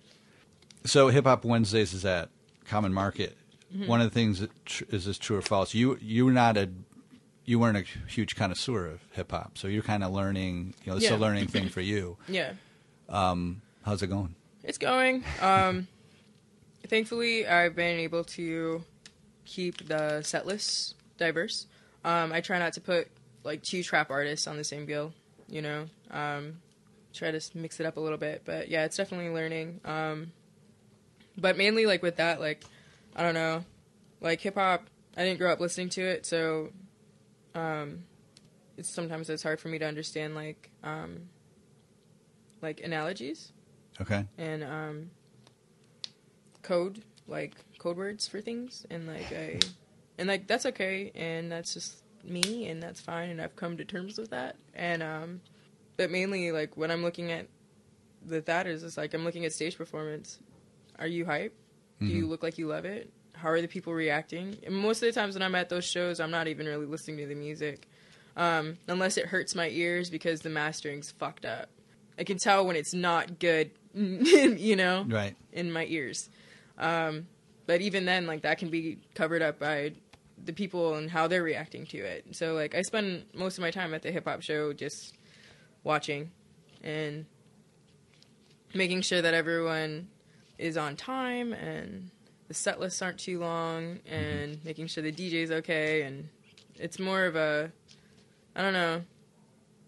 [0.86, 2.30] So Hip Hop Wednesdays is at
[2.68, 3.36] Common Market.
[3.76, 3.88] Mm-hmm.
[3.88, 5.74] One of the things that tr- is this true or false?
[5.74, 6.70] You you were not a
[7.44, 10.74] you weren't a huge connoisseur of hip hop, so you're kind of learning.
[10.84, 12.18] You know, it's a learning thing for you.
[12.28, 12.54] yeah
[13.10, 14.34] Um, How's it going?
[14.64, 15.24] It's going.
[15.42, 15.88] Um,
[16.88, 18.84] thankfully, I've been able to
[19.46, 21.68] keep the set list diverse.
[22.04, 23.10] Um, I try not to put
[23.44, 25.14] like two trap artists on the same bill,
[25.48, 25.86] you know.
[26.10, 26.62] Um,
[27.14, 28.42] try to mix it up a little bit.
[28.44, 29.82] But yeah, it's definitely learning.
[29.86, 30.32] Um,
[31.38, 32.64] but mainly like with that, like
[33.16, 33.64] I don't know,
[34.22, 34.90] like hip hop.
[35.18, 36.72] I didn't grow up listening to it, so
[37.54, 38.04] um,
[38.78, 41.30] it's sometimes it's hard for me to understand like um,
[42.62, 43.52] like analogies.
[44.02, 44.26] Okay.
[44.38, 45.10] and um,
[46.66, 48.86] code like code words for things.
[48.90, 49.60] And like I
[50.18, 51.12] and like that's okay.
[51.16, 54.56] And that's just me and that's fine and I've come to terms with that.
[54.74, 55.42] And um
[55.98, 57.48] but mainly like when I'm looking at
[58.26, 60.40] the that is it's like I'm looking at stage performance.
[60.98, 61.56] Are you hype
[62.00, 62.30] do you Mhm.
[62.30, 65.36] look like you love it how are the people reacting and most of the times
[65.36, 67.88] when I'm at those shows I'm not even really listening to the music
[68.38, 71.70] um unless it hurts my ears because the mastering's fucked up
[72.18, 75.36] I can tell when it's not good you know Right.
[75.54, 76.30] in my ears.
[76.78, 77.28] Um,
[77.66, 79.94] but even then, like that can be covered up by
[80.44, 82.26] the people and how they're reacting to it.
[82.36, 85.14] So like I spend most of my time at the hip hop show just
[85.84, 86.32] watching
[86.84, 87.26] and
[88.74, 90.10] making sure that everyone
[90.58, 92.10] is on time and
[92.48, 94.68] the set lists aren't too long and mm-hmm.
[94.68, 96.30] making sure the DJ's okay and
[96.76, 97.72] it's more of a
[98.56, 99.02] I don't know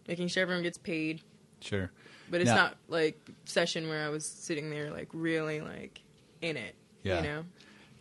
[0.07, 1.21] making sure everyone gets paid
[1.59, 1.91] Sure.
[2.29, 6.01] but it's Now- not like session where I was sitting there like really like
[6.41, 6.75] in it.
[7.03, 7.17] Yeah.
[7.17, 7.43] You know?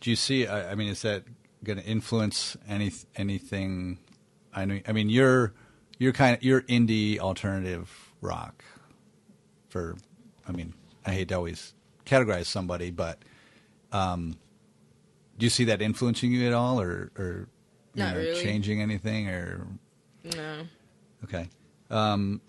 [0.01, 0.47] Do you see?
[0.47, 1.25] I, I mean, is that
[1.65, 3.99] going to influence any anything?
[4.55, 4.81] I know.
[4.87, 5.53] I mean, you're
[5.99, 8.65] you're kind of you're indie alternative rock.
[9.69, 9.97] For,
[10.49, 11.75] I mean, I hate to always
[12.07, 13.19] categorize somebody, but
[13.93, 14.37] um,
[15.39, 17.49] do you see that influencing you at all, or or
[17.95, 18.43] you Not know, really.
[18.43, 19.67] changing anything, or
[20.35, 20.63] No.
[21.25, 21.49] okay?
[21.91, 22.41] Um,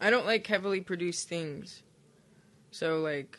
[0.00, 1.82] I don't like heavily produced things.
[2.70, 3.38] So like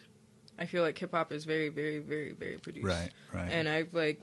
[0.57, 2.85] I feel like hip hop is very, very, very, very produced.
[2.87, 4.21] right, right, And I've like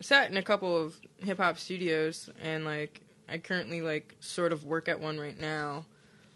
[0.00, 4.64] sat in a couple of hip hop studios and like I currently like sort of
[4.64, 5.86] work at one right now.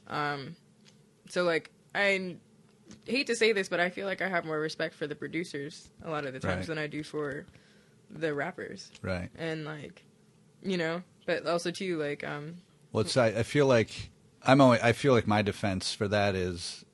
[0.08, 0.56] Um
[1.28, 2.36] so like I
[3.06, 5.88] hate to say this, but I feel like I have more respect for the producers
[6.04, 6.66] a lot of the times Right.
[6.66, 7.46] than I do for
[8.10, 8.90] the rappers.
[9.02, 9.30] right.
[9.38, 10.04] And like
[10.62, 12.56] you know, but also too like um
[12.92, 14.10] Well, it's, I, I feel like
[14.42, 16.84] I'm always, I feel like my defense for that is,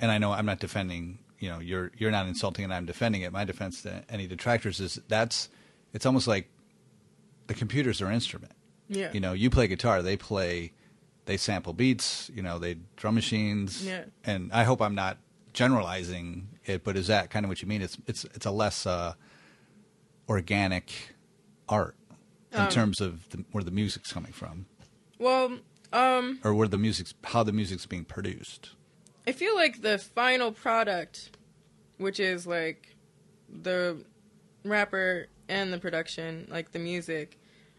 [0.00, 3.22] and I know I'm not defending, you know, you're, you're not insulting and I'm defending
[3.22, 3.32] it.
[3.32, 5.48] My defense to any detractors is that's,
[5.92, 6.48] it's almost like
[7.46, 8.52] the computer's their instrument.
[8.88, 9.12] yeah.
[9.12, 10.72] You know, you play guitar, they play,
[11.26, 13.86] they sample beats, you know, they drum machines.
[13.86, 14.04] Yeah.
[14.24, 15.18] And I hope I'm not
[15.56, 17.82] generalizing it, but is that kind of what you mean?
[17.82, 19.14] It's, it's, it's a less, uh,
[20.28, 21.14] organic
[21.68, 21.96] art
[22.52, 24.66] in Um, terms of the, where the music's coming from
[25.18, 25.58] Well,
[25.92, 28.70] um or where the music's how the music's being produced.
[29.26, 31.36] I feel like the final product,
[31.98, 32.96] which is like
[33.48, 34.04] the
[34.64, 37.38] rapper and the production, like the music,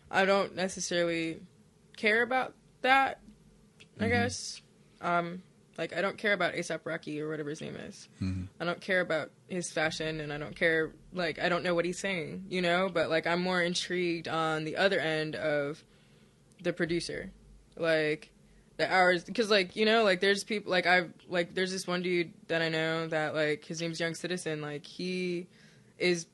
[0.09, 1.41] I don't necessarily
[1.97, 3.19] care about that.
[3.99, 4.09] I Mhm.
[4.09, 4.61] guess,
[5.01, 5.43] um,
[5.77, 8.07] like I don't care about ASAP Rocky or whatever his name is.
[8.21, 8.47] Mhm.
[8.59, 11.85] I don't care about his fashion, and I don't care like I don't know what
[11.85, 12.89] he's saying, you know.
[12.91, 15.83] But like I'm more intrigued on the other end of
[16.61, 17.31] the producer,
[17.75, 18.31] like
[18.77, 22.01] the hours because like you know like there's people like I've like there's this one
[22.03, 25.47] dude that I know that like his name's Young Citizen like he
[25.97, 26.27] is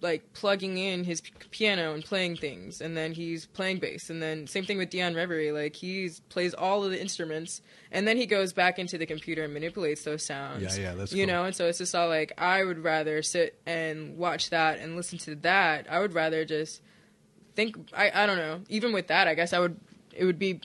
[0.00, 4.22] like plugging in his p- piano and playing things and then he's playing bass and
[4.22, 8.16] then same thing with Dion Reverie like he plays all of the instruments and then
[8.16, 11.34] he goes back into the computer and manipulates those sounds Yeah, yeah, that's you cool.
[11.34, 14.96] know and so it's just all like I would rather sit and watch that and
[14.96, 16.82] listen to that I would rather just
[17.54, 19.80] think I I don't know even with that I guess I would
[20.14, 20.60] it would be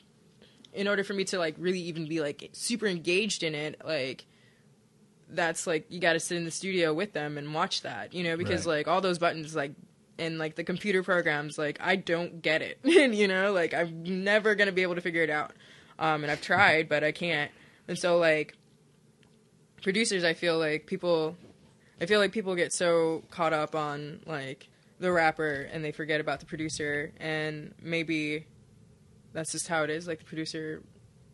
[0.73, 4.25] in order for me to like really even be like super engaged in it like
[5.33, 8.23] that's like you got to sit in the studio with them and watch that you
[8.23, 8.77] know because Right.
[8.77, 9.71] like all those buttons like
[10.19, 14.23] and like the computer programs like i don't get it and you know like i'm
[14.23, 15.53] never gonna be able to figure it out
[15.99, 17.49] um and i've tried but i can't
[17.87, 18.55] and so like
[19.81, 21.35] producers i feel like people
[21.99, 24.67] i feel like people get so caught up on like
[24.99, 28.45] the rapper and they forget about the producer and maybe
[29.33, 30.81] that's just how it is like the producer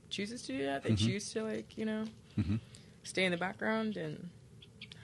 [0.09, 0.97] chooses to do that they Mhm.
[0.97, 2.05] choose to like you know
[2.39, 2.59] Mhm.
[3.07, 4.29] Stay in the background and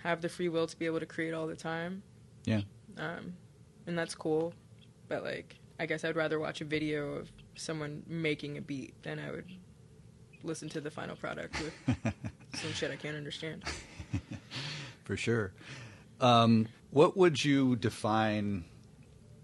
[0.03, 2.03] have the free will to be able to create all the time
[2.45, 2.61] Yeah.
[2.97, 3.33] um,
[3.87, 4.53] and that's cool
[5.07, 9.19] but like i guess i'd rather watch a video of someone making a beat than
[9.19, 9.49] i would
[10.43, 11.73] listen to the final product with
[12.55, 13.63] some shit i can't understand
[15.03, 15.51] For sure.
[16.21, 18.63] Um, what would you define?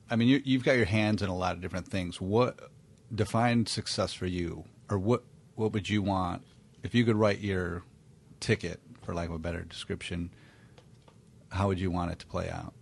[0.10, 2.22] I mean, you, you've got your hands in a lot of different things.
[2.22, 2.70] What
[3.14, 5.24] define success for you, or what
[5.56, 6.44] what would you want
[6.82, 7.84] if you could write your
[8.40, 10.32] ticket, for lack of a better description?
[11.50, 12.74] How would you want it to play out?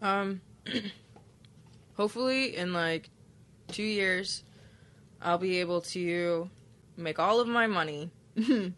[0.00, 0.40] Um,
[1.96, 3.10] hopefully, in like
[3.68, 4.44] two years,
[5.20, 6.50] I'll be able to
[6.96, 8.10] make all of my money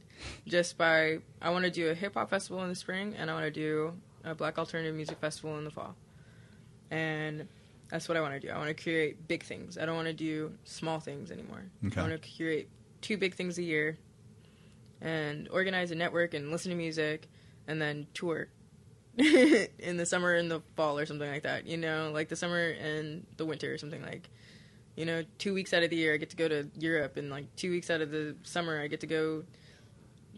[0.47, 3.35] just by I want to do a hip hop festival in the spring and I
[3.35, 3.95] want to do
[4.25, 5.95] a black alternative music festival in the fall.
[6.91, 7.49] And
[7.89, 8.51] that's what I want to do.
[8.53, 9.79] I want to create big things.
[9.79, 11.63] I don't want to do small things anymore.
[11.87, 12.01] Okay.
[12.01, 12.69] I want to create
[13.01, 13.99] two big things a year
[15.01, 17.29] and organize a network and listen to music
[17.67, 18.49] and then tour
[19.17, 21.67] in the summer and the fall or something like that.
[21.67, 24.29] You know, like the summer and the winter or something like.
[24.97, 27.31] You know, two weeks out of the year I get to go to Europe, and
[27.31, 29.45] like two weeks out of the summer I get to go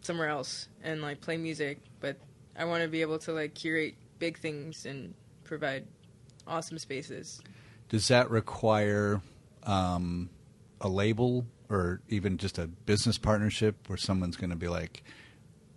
[0.03, 1.79] somewhere else and like play music.
[2.01, 2.19] But
[2.57, 5.87] I want to be able to like curate big things and provide
[6.47, 7.41] awesome spaces.
[7.89, 9.21] Does that require
[9.65, 10.31] um,
[10.81, 15.03] a label or even just a business partnership where someone's going to be like,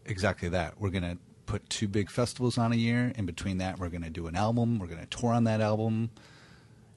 [0.05, 0.79] exactly that?
[0.79, 3.11] We're going to put two big festivals on a year.
[3.15, 4.79] In between that, we're going to do an album.
[4.79, 6.09] We're going to tour on that album.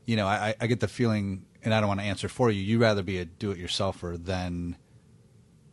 [0.06, 2.62] You know, I, I get the feeling, and I don't want to answer for you.
[2.62, 4.76] You'd rather be a do-it-yourselfer than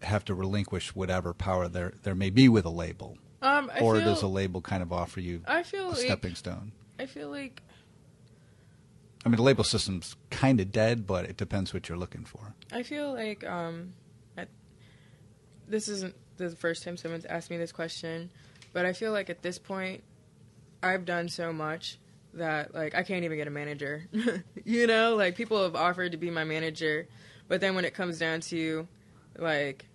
[0.01, 3.95] have to relinquish whatever power there there may be with a label, Um, I or
[3.95, 6.73] feel, does a label kind of offer you I feel a like stepping stone?
[6.99, 7.63] I feel like
[9.25, 12.53] I mean, the label system's kind of dead, but it depends what you're looking for.
[12.71, 13.93] I feel like um,
[15.67, 18.29] this isn't the first time someone's asked me this question,
[18.73, 20.03] but I feel like at this point,
[20.83, 21.97] I've done so much
[22.33, 24.07] that like I can't even get a manager.
[24.65, 27.07] you know, like people have offered to be my manager,
[27.47, 28.87] but then when it comes down to
[29.37, 29.85] like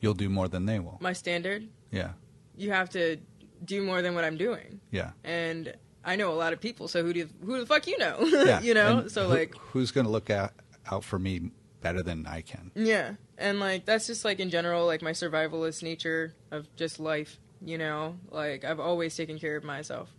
[0.00, 0.98] You'll do more than they will.
[1.00, 2.12] my standard, Yeah,
[2.56, 3.18] you have to
[3.64, 5.74] do more than what I'm doing, yeah, and
[6.04, 6.88] I know a lot of people.
[6.88, 8.18] So who do who the fuck you know?
[8.22, 8.60] yeah.
[8.60, 10.52] you know, And so who- like who's going to look out
[10.90, 11.50] out for me
[11.80, 12.70] better than I can?
[12.74, 17.38] Yeah, and like that's just like in general, like my survivalist nature of just life.
[17.64, 20.10] You know, like I've always taken care of myself.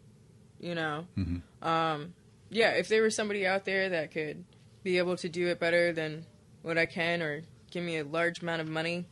[0.60, 1.42] You know, Mhm.
[1.62, 2.14] um,
[2.50, 2.72] yeah.
[2.72, 4.46] If there was somebody out there that could
[4.84, 6.26] be able to do it better than
[6.64, 9.06] what I can, or give me a large amount of money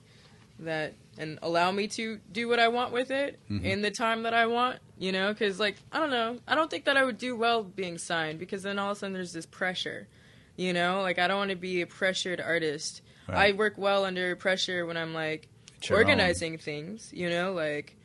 [0.59, 3.63] that and allow me to do what I want with it Mhm.
[3.63, 6.71] in the time that I want, you know, because like I don't know, I don't
[6.71, 9.33] think that I would do well being signed because then all of a sudden there's
[9.33, 10.07] this pressure,
[10.55, 13.01] you know, like I don't want to be a pressured artist.
[13.27, 13.49] Right.
[13.49, 15.49] I work well under pressure when I'm like
[15.91, 17.97] organizing things, you know, like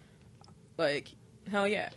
[0.77, 1.09] like
[1.51, 1.91] hell yeah,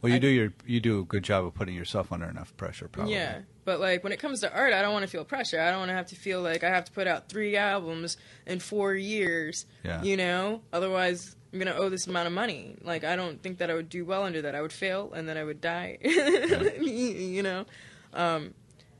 [0.00, 2.56] Well, you I- do your you do a good job of putting yourself under enough
[2.56, 3.14] pressure, probably.
[3.14, 5.60] Yeah, but like when it comes to art, I don't want to feel pressure.
[5.60, 8.16] I don't want to have to feel like I have to put out three albums
[8.46, 9.66] in four years.
[9.84, 10.02] Yeah.
[10.02, 12.76] You know, otherwise I'm gonna owe this amount of money.
[12.82, 14.54] Like I don't think that I would do well under that.
[14.54, 15.98] I would fail and then I would die.
[16.80, 17.64] you know,
[18.12, 18.54] um,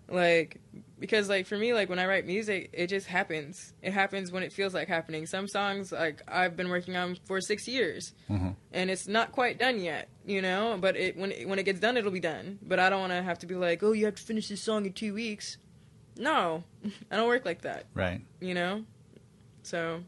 [0.09, 0.59] like
[0.99, 3.75] because like for me, like when I write music, it just happens.
[3.83, 5.27] It happens when it feels like happening.
[5.27, 8.55] Some songs like I've been working on for six years Mhm.
[8.73, 10.79] and it's not quite done yet, you know.
[10.81, 12.59] But it when it, when it gets done, it'll be done.
[12.63, 14.63] But I don't want to have to be like, oh, you have to finish this
[14.63, 15.59] song in two weeks.
[16.17, 16.65] No,
[17.11, 18.23] I don't work like that, Right.
[18.41, 18.85] you know.
[19.63, 20.03] So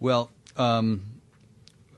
[0.00, 1.02] Well, um,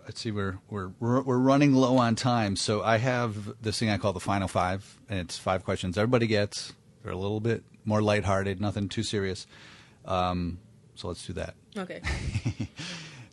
[0.04, 0.30] let's see.
[0.30, 4.12] We're, we're we're we're running low on time, so I have this thing I call
[4.12, 6.72] the final five, and it's five questions everybody gets.
[7.02, 9.46] They're a little bit more lighthearted, nothing too serious.
[10.04, 10.58] Um,
[10.94, 11.54] so let's do that.
[11.76, 12.00] okay,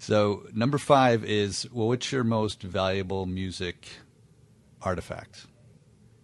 [0.01, 3.88] So number five is well, what's your most valuable music
[4.82, 5.45] artifact?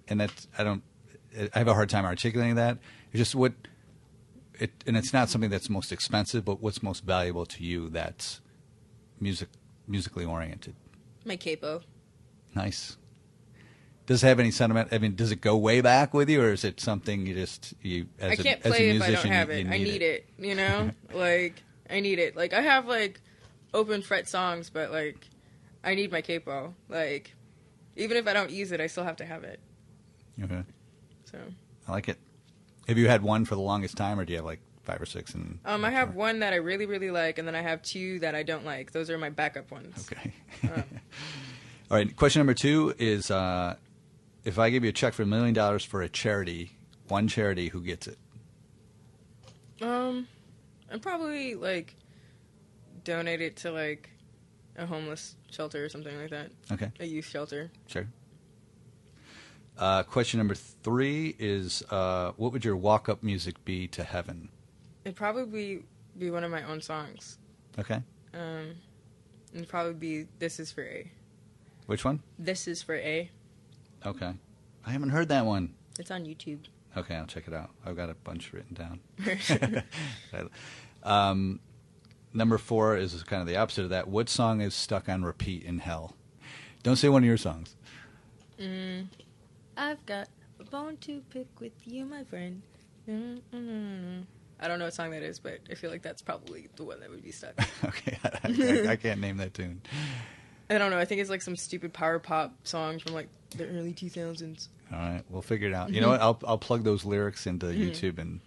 [0.08, 0.82] And that's I don't,
[1.54, 2.80] I have a hard time articulating that.
[3.12, 3.54] It's just what
[4.56, 8.42] it, and it's not something that's most expensive, but what's most valuable to you that's
[9.20, 9.50] music
[9.88, 10.76] musically oriented.
[11.26, 11.82] my capo.
[12.56, 12.98] Nice.
[14.06, 14.90] Does it have any sentiment?
[14.94, 17.74] I mean, does it go way back with you, or is it something you just
[17.82, 19.66] you as I a, can't as play a if I don't have you, it.
[19.66, 20.30] you I need it.
[20.40, 22.36] You know, like I need it.
[22.36, 23.20] Like I have like
[23.74, 25.28] open fret songs, but like
[25.84, 26.74] I need my capo.
[26.88, 27.36] Like
[27.98, 29.60] even if I don't use it, I still have to have it.
[30.42, 30.64] Okay.
[31.26, 31.40] So
[31.88, 32.18] I like it.
[32.88, 35.06] Have you had one for the longest time, or do you have like five or
[35.06, 35.36] six?
[35.36, 38.18] And um, I have one that I really really like, and then I have two
[38.20, 38.92] that I don't like.
[38.92, 40.10] Those are my backup ones.
[40.12, 40.34] Okay.
[40.64, 40.84] Um.
[41.92, 42.16] All right.
[42.16, 43.76] Question number two is: uh,
[44.44, 46.72] If I give you a check for a million dollars for a charity,
[47.08, 48.18] one charity, who gets it?
[49.82, 50.28] Um,
[50.92, 51.96] I'd probably like
[53.04, 54.10] donate it to like
[54.78, 57.72] a homeless shelter or something like that, Okay, a youth shelter.
[57.88, 58.08] sure.
[59.78, 64.50] Uh, question number three is: uh, What would your walk-up music be to heaven?
[65.08, 65.84] It'd probably
[66.20, 67.38] be, one of my own songs.
[67.80, 68.02] Okay.
[68.34, 68.76] Um,
[69.54, 71.10] it'd probably be "This Is for A."
[71.86, 72.22] Which one?
[72.38, 73.32] This is for A.
[74.06, 74.34] Okay.
[74.86, 75.76] I haven't heard that one.
[75.98, 76.60] It's on YouTube.
[76.98, 77.70] Okay, I'll check it out.
[77.86, 79.00] I've got a bunch written down.
[81.04, 81.62] um,
[82.34, 84.10] number four is kind of the opposite of that.
[84.10, 86.18] What song is stuck on repeat in hell?
[86.84, 87.78] Don't say one of your songs.
[88.60, 89.08] mm,
[89.78, 90.28] I've got
[90.60, 92.62] a bone to pick with you, my friend.
[93.08, 94.26] Mm-mm-mm.
[94.60, 97.00] I don't know what song that is, but I feel like that's probably the one
[97.02, 97.54] that would be stuck.
[97.86, 99.82] okay, I, I, I can't name that tune.
[100.70, 100.98] I don't know.
[100.98, 104.68] I think it's like some stupid power pop song from like the early 2000s.
[104.92, 105.92] All right, we'll figure it out.
[105.92, 106.22] You know what?
[106.22, 108.40] I'll I'll plug those lyrics into YouTube and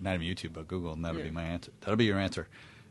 [0.00, 1.24] not even YouTube, but Google, and that'll Yeah.
[1.24, 1.72] be my answer.
[1.80, 2.48] That'll be your answer.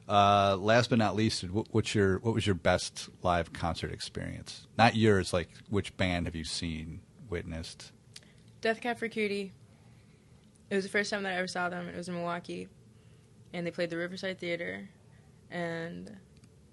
[0.08, 4.68] Uh, last but not least, what, what's your what was your best live concert experience?
[4.78, 7.92] Not yours, like which band have you seen, witnessed?
[8.62, 9.54] Death Cab for Cutie.
[10.70, 11.88] It was the first time that I ever saw them.
[11.88, 12.68] It was in Milwaukee,
[13.54, 14.90] and they played the Riverside Theater,
[15.52, 16.16] and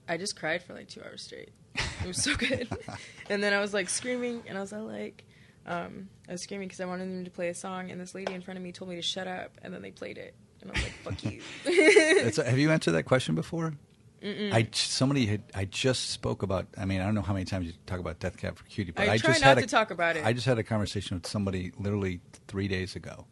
[0.09, 1.51] I just cried for like two hours straight.
[1.75, 2.69] It was so good.
[3.31, 5.25] and then I was like screaming, and I was like,
[5.67, 8.33] um, I was screaming because I wanted them to play a song, and this lady
[8.33, 10.71] in front of me told me to shut up, and then they played it, and
[10.71, 13.75] I was like, "Fuck you." Have you answered that question before?
[14.23, 14.53] Mm-mm.
[14.53, 16.67] I somebody had I just spoke about.
[16.79, 18.93] I mean, I don't know how many times you talk about Death Cab for Cutie,
[18.93, 20.25] but I I, try just not had to a, talk about it.
[20.25, 23.27] I just had a conversation with somebody literally three days ago,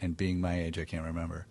[0.00, 1.46] and being my age, I can't remember.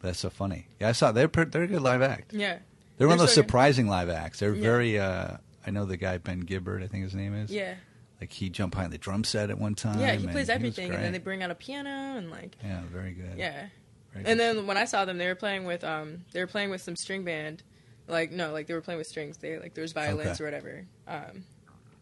[0.00, 0.66] But that's so funny.
[0.80, 2.32] Yeah, I saw they're they're a good live act.
[2.32, 2.58] yeah,
[2.98, 3.48] They're one of They're those so good.
[3.48, 4.40] surprising live acts.
[4.40, 4.62] They're Yeah.
[4.62, 4.98] very.
[4.98, 6.82] Uh, I know the guy Ben Gibbard.
[6.82, 7.50] I think his name is.
[7.50, 7.74] yeah,
[8.20, 9.98] Like he jumped behind the drum set at one time.
[9.98, 10.12] yeah.
[10.14, 13.36] He plays everything, and then they bring out a piano and like, Yeah, very good.
[13.38, 13.68] yeah.
[14.12, 14.38] Very And good.
[14.38, 16.96] then when I saw them, they were playing with um, they were playing with some
[16.96, 17.62] string band,
[18.06, 19.38] like no, like they were playing with strings.
[19.38, 20.44] They like there was violins Okay.
[20.44, 20.84] or whatever.
[21.08, 21.44] Um,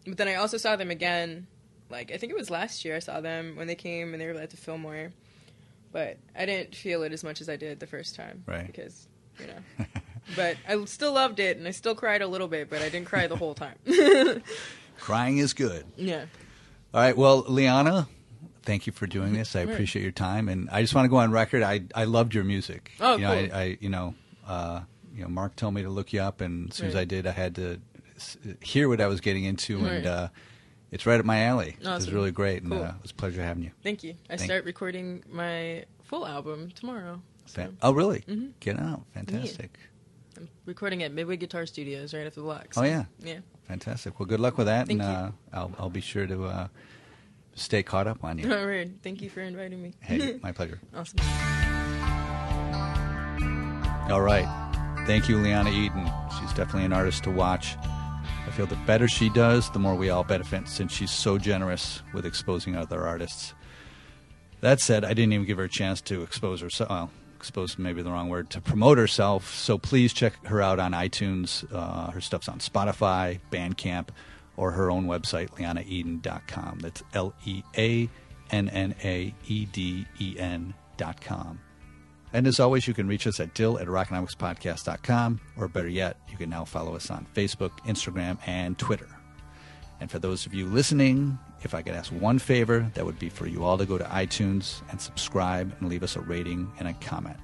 [0.05, 1.47] but then I also saw them again,
[1.89, 2.97] like I think it was last year.
[2.97, 5.13] I saw them when they came and they were at the Fillmore,
[5.93, 8.67] but I didn't feel it as much as I did the first time, Right.
[8.67, 9.07] Because
[9.39, 9.85] you know,
[10.35, 13.07] but I still loved it and I still cried a little bit, but I didn't
[13.07, 13.75] cry the whole time.
[14.99, 15.85] Crying is good.
[15.97, 16.25] yeah,
[16.93, 17.15] All right.
[17.17, 18.07] Well, Leanna,
[18.63, 19.55] thank you for doing this.
[19.55, 21.63] I appreciate your time, and I just want to go on record.
[21.63, 22.91] I I loved your music.
[22.99, 23.55] Oh, you know, cool.
[23.55, 24.15] I, I you know,
[24.47, 24.81] uh,
[25.15, 27.27] you know, Mark told me to look you up, and as soon as I did,
[27.27, 27.81] I had to
[28.15, 30.27] s- hear what I was getting into, and uh,
[30.93, 31.69] it's right up my alley.
[31.79, 32.13] It was Awesome.
[32.13, 32.83] really great, and Cool.
[32.83, 33.71] uh, it was a pleasure having you.
[33.83, 34.15] thank you.
[34.29, 37.21] I Thank- start recording my full album tomorrow.
[37.45, 38.21] So Fan- oh, really?
[38.21, 38.53] Mhm.
[38.61, 39.03] Get out!
[39.13, 39.77] Fantastic,
[40.37, 42.77] I'm recording at Midway Guitar Studios right after the blocks.
[42.77, 43.05] Oh, yeah.
[43.21, 43.39] yeah.
[43.67, 44.19] fantastic.
[44.19, 45.15] Well, good luck with that, Thank and you.
[45.15, 46.67] uh, I'll I'll be sure to uh,
[47.55, 48.53] stay caught up on you.
[48.53, 48.89] All right.
[49.03, 49.93] Thank you for inviting me.
[49.99, 50.79] hey, my pleasure.
[50.95, 51.19] awesome.
[54.11, 54.47] All right.
[55.07, 56.09] Thank you, Leanna Eden.
[56.39, 57.75] She's definitely an artist to watch.
[58.55, 62.23] Feel the better she does, the more we all benefit since she's so generous with
[62.23, 63.55] exposing other artists.
[64.61, 66.89] That said, I didn't even give her a chance to expose herself.
[66.89, 69.53] Well, expose maybe the wrong word, to promote herself.
[69.53, 71.65] So please check her out on iTunes.
[71.73, 74.09] Uh, her stuff's on Spotify, Bandcamp,
[74.55, 76.79] or her own website, leannaeden.com.
[76.79, 78.07] That's L E A
[78.51, 81.59] N N A E D E N dot com.
[82.33, 86.37] And as always, you can reach us at dill at rockonomicspodcast.com, or better yet, you
[86.37, 89.07] can now follow us on Facebook, Instagram, and Twitter.
[89.99, 93.29] And for those of you listening, if I could ask one favor, that would be
[93.29, 96.87] for you all to go to iTunes and subscribe and leave us a rating and
[96.87, 97.37] a comment.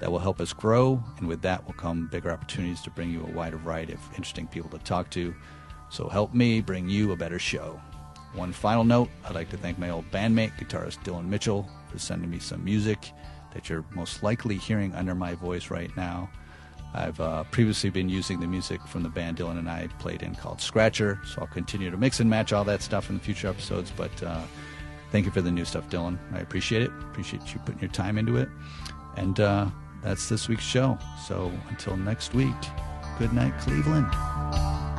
[0.00, 3.22] That will help us grow, and with that will come bigger opportunities to bring you
[3.22, 5.32] a wider variety of interesting people to talk to.
[5.88, 7.80] So help me bring you a better show.
[8.34, 12.28] One final note I'd like to thank my old bandmate, guitarist Dylan Mitchell, for sending
[12.28, 13.12] me some music
[13.54, 16.30] that you're most likely hearing under my voice right now.
[16.94, 20.34] I've uh, previously been using the music from the band Dylan and I played in
[20.34, 23.48] called Scratcher, so I'll continue to mix and match all that stuff in the future
[23.48, 23.90] episodes.
[23.96, 24.42] But uh,
[25.10, 26.18] thank you for the new stuff, Dylan.
[26.34, 26.90] I appreciate it.
[27.10, 28.48] Appreciate you putting your time into it.
[29.16, 29.68] And uh,
[30.02, 30.98] that's this week's show.
[31.26, 32.54] So until next week,
[33.18, 34.91] good night, Cleveland.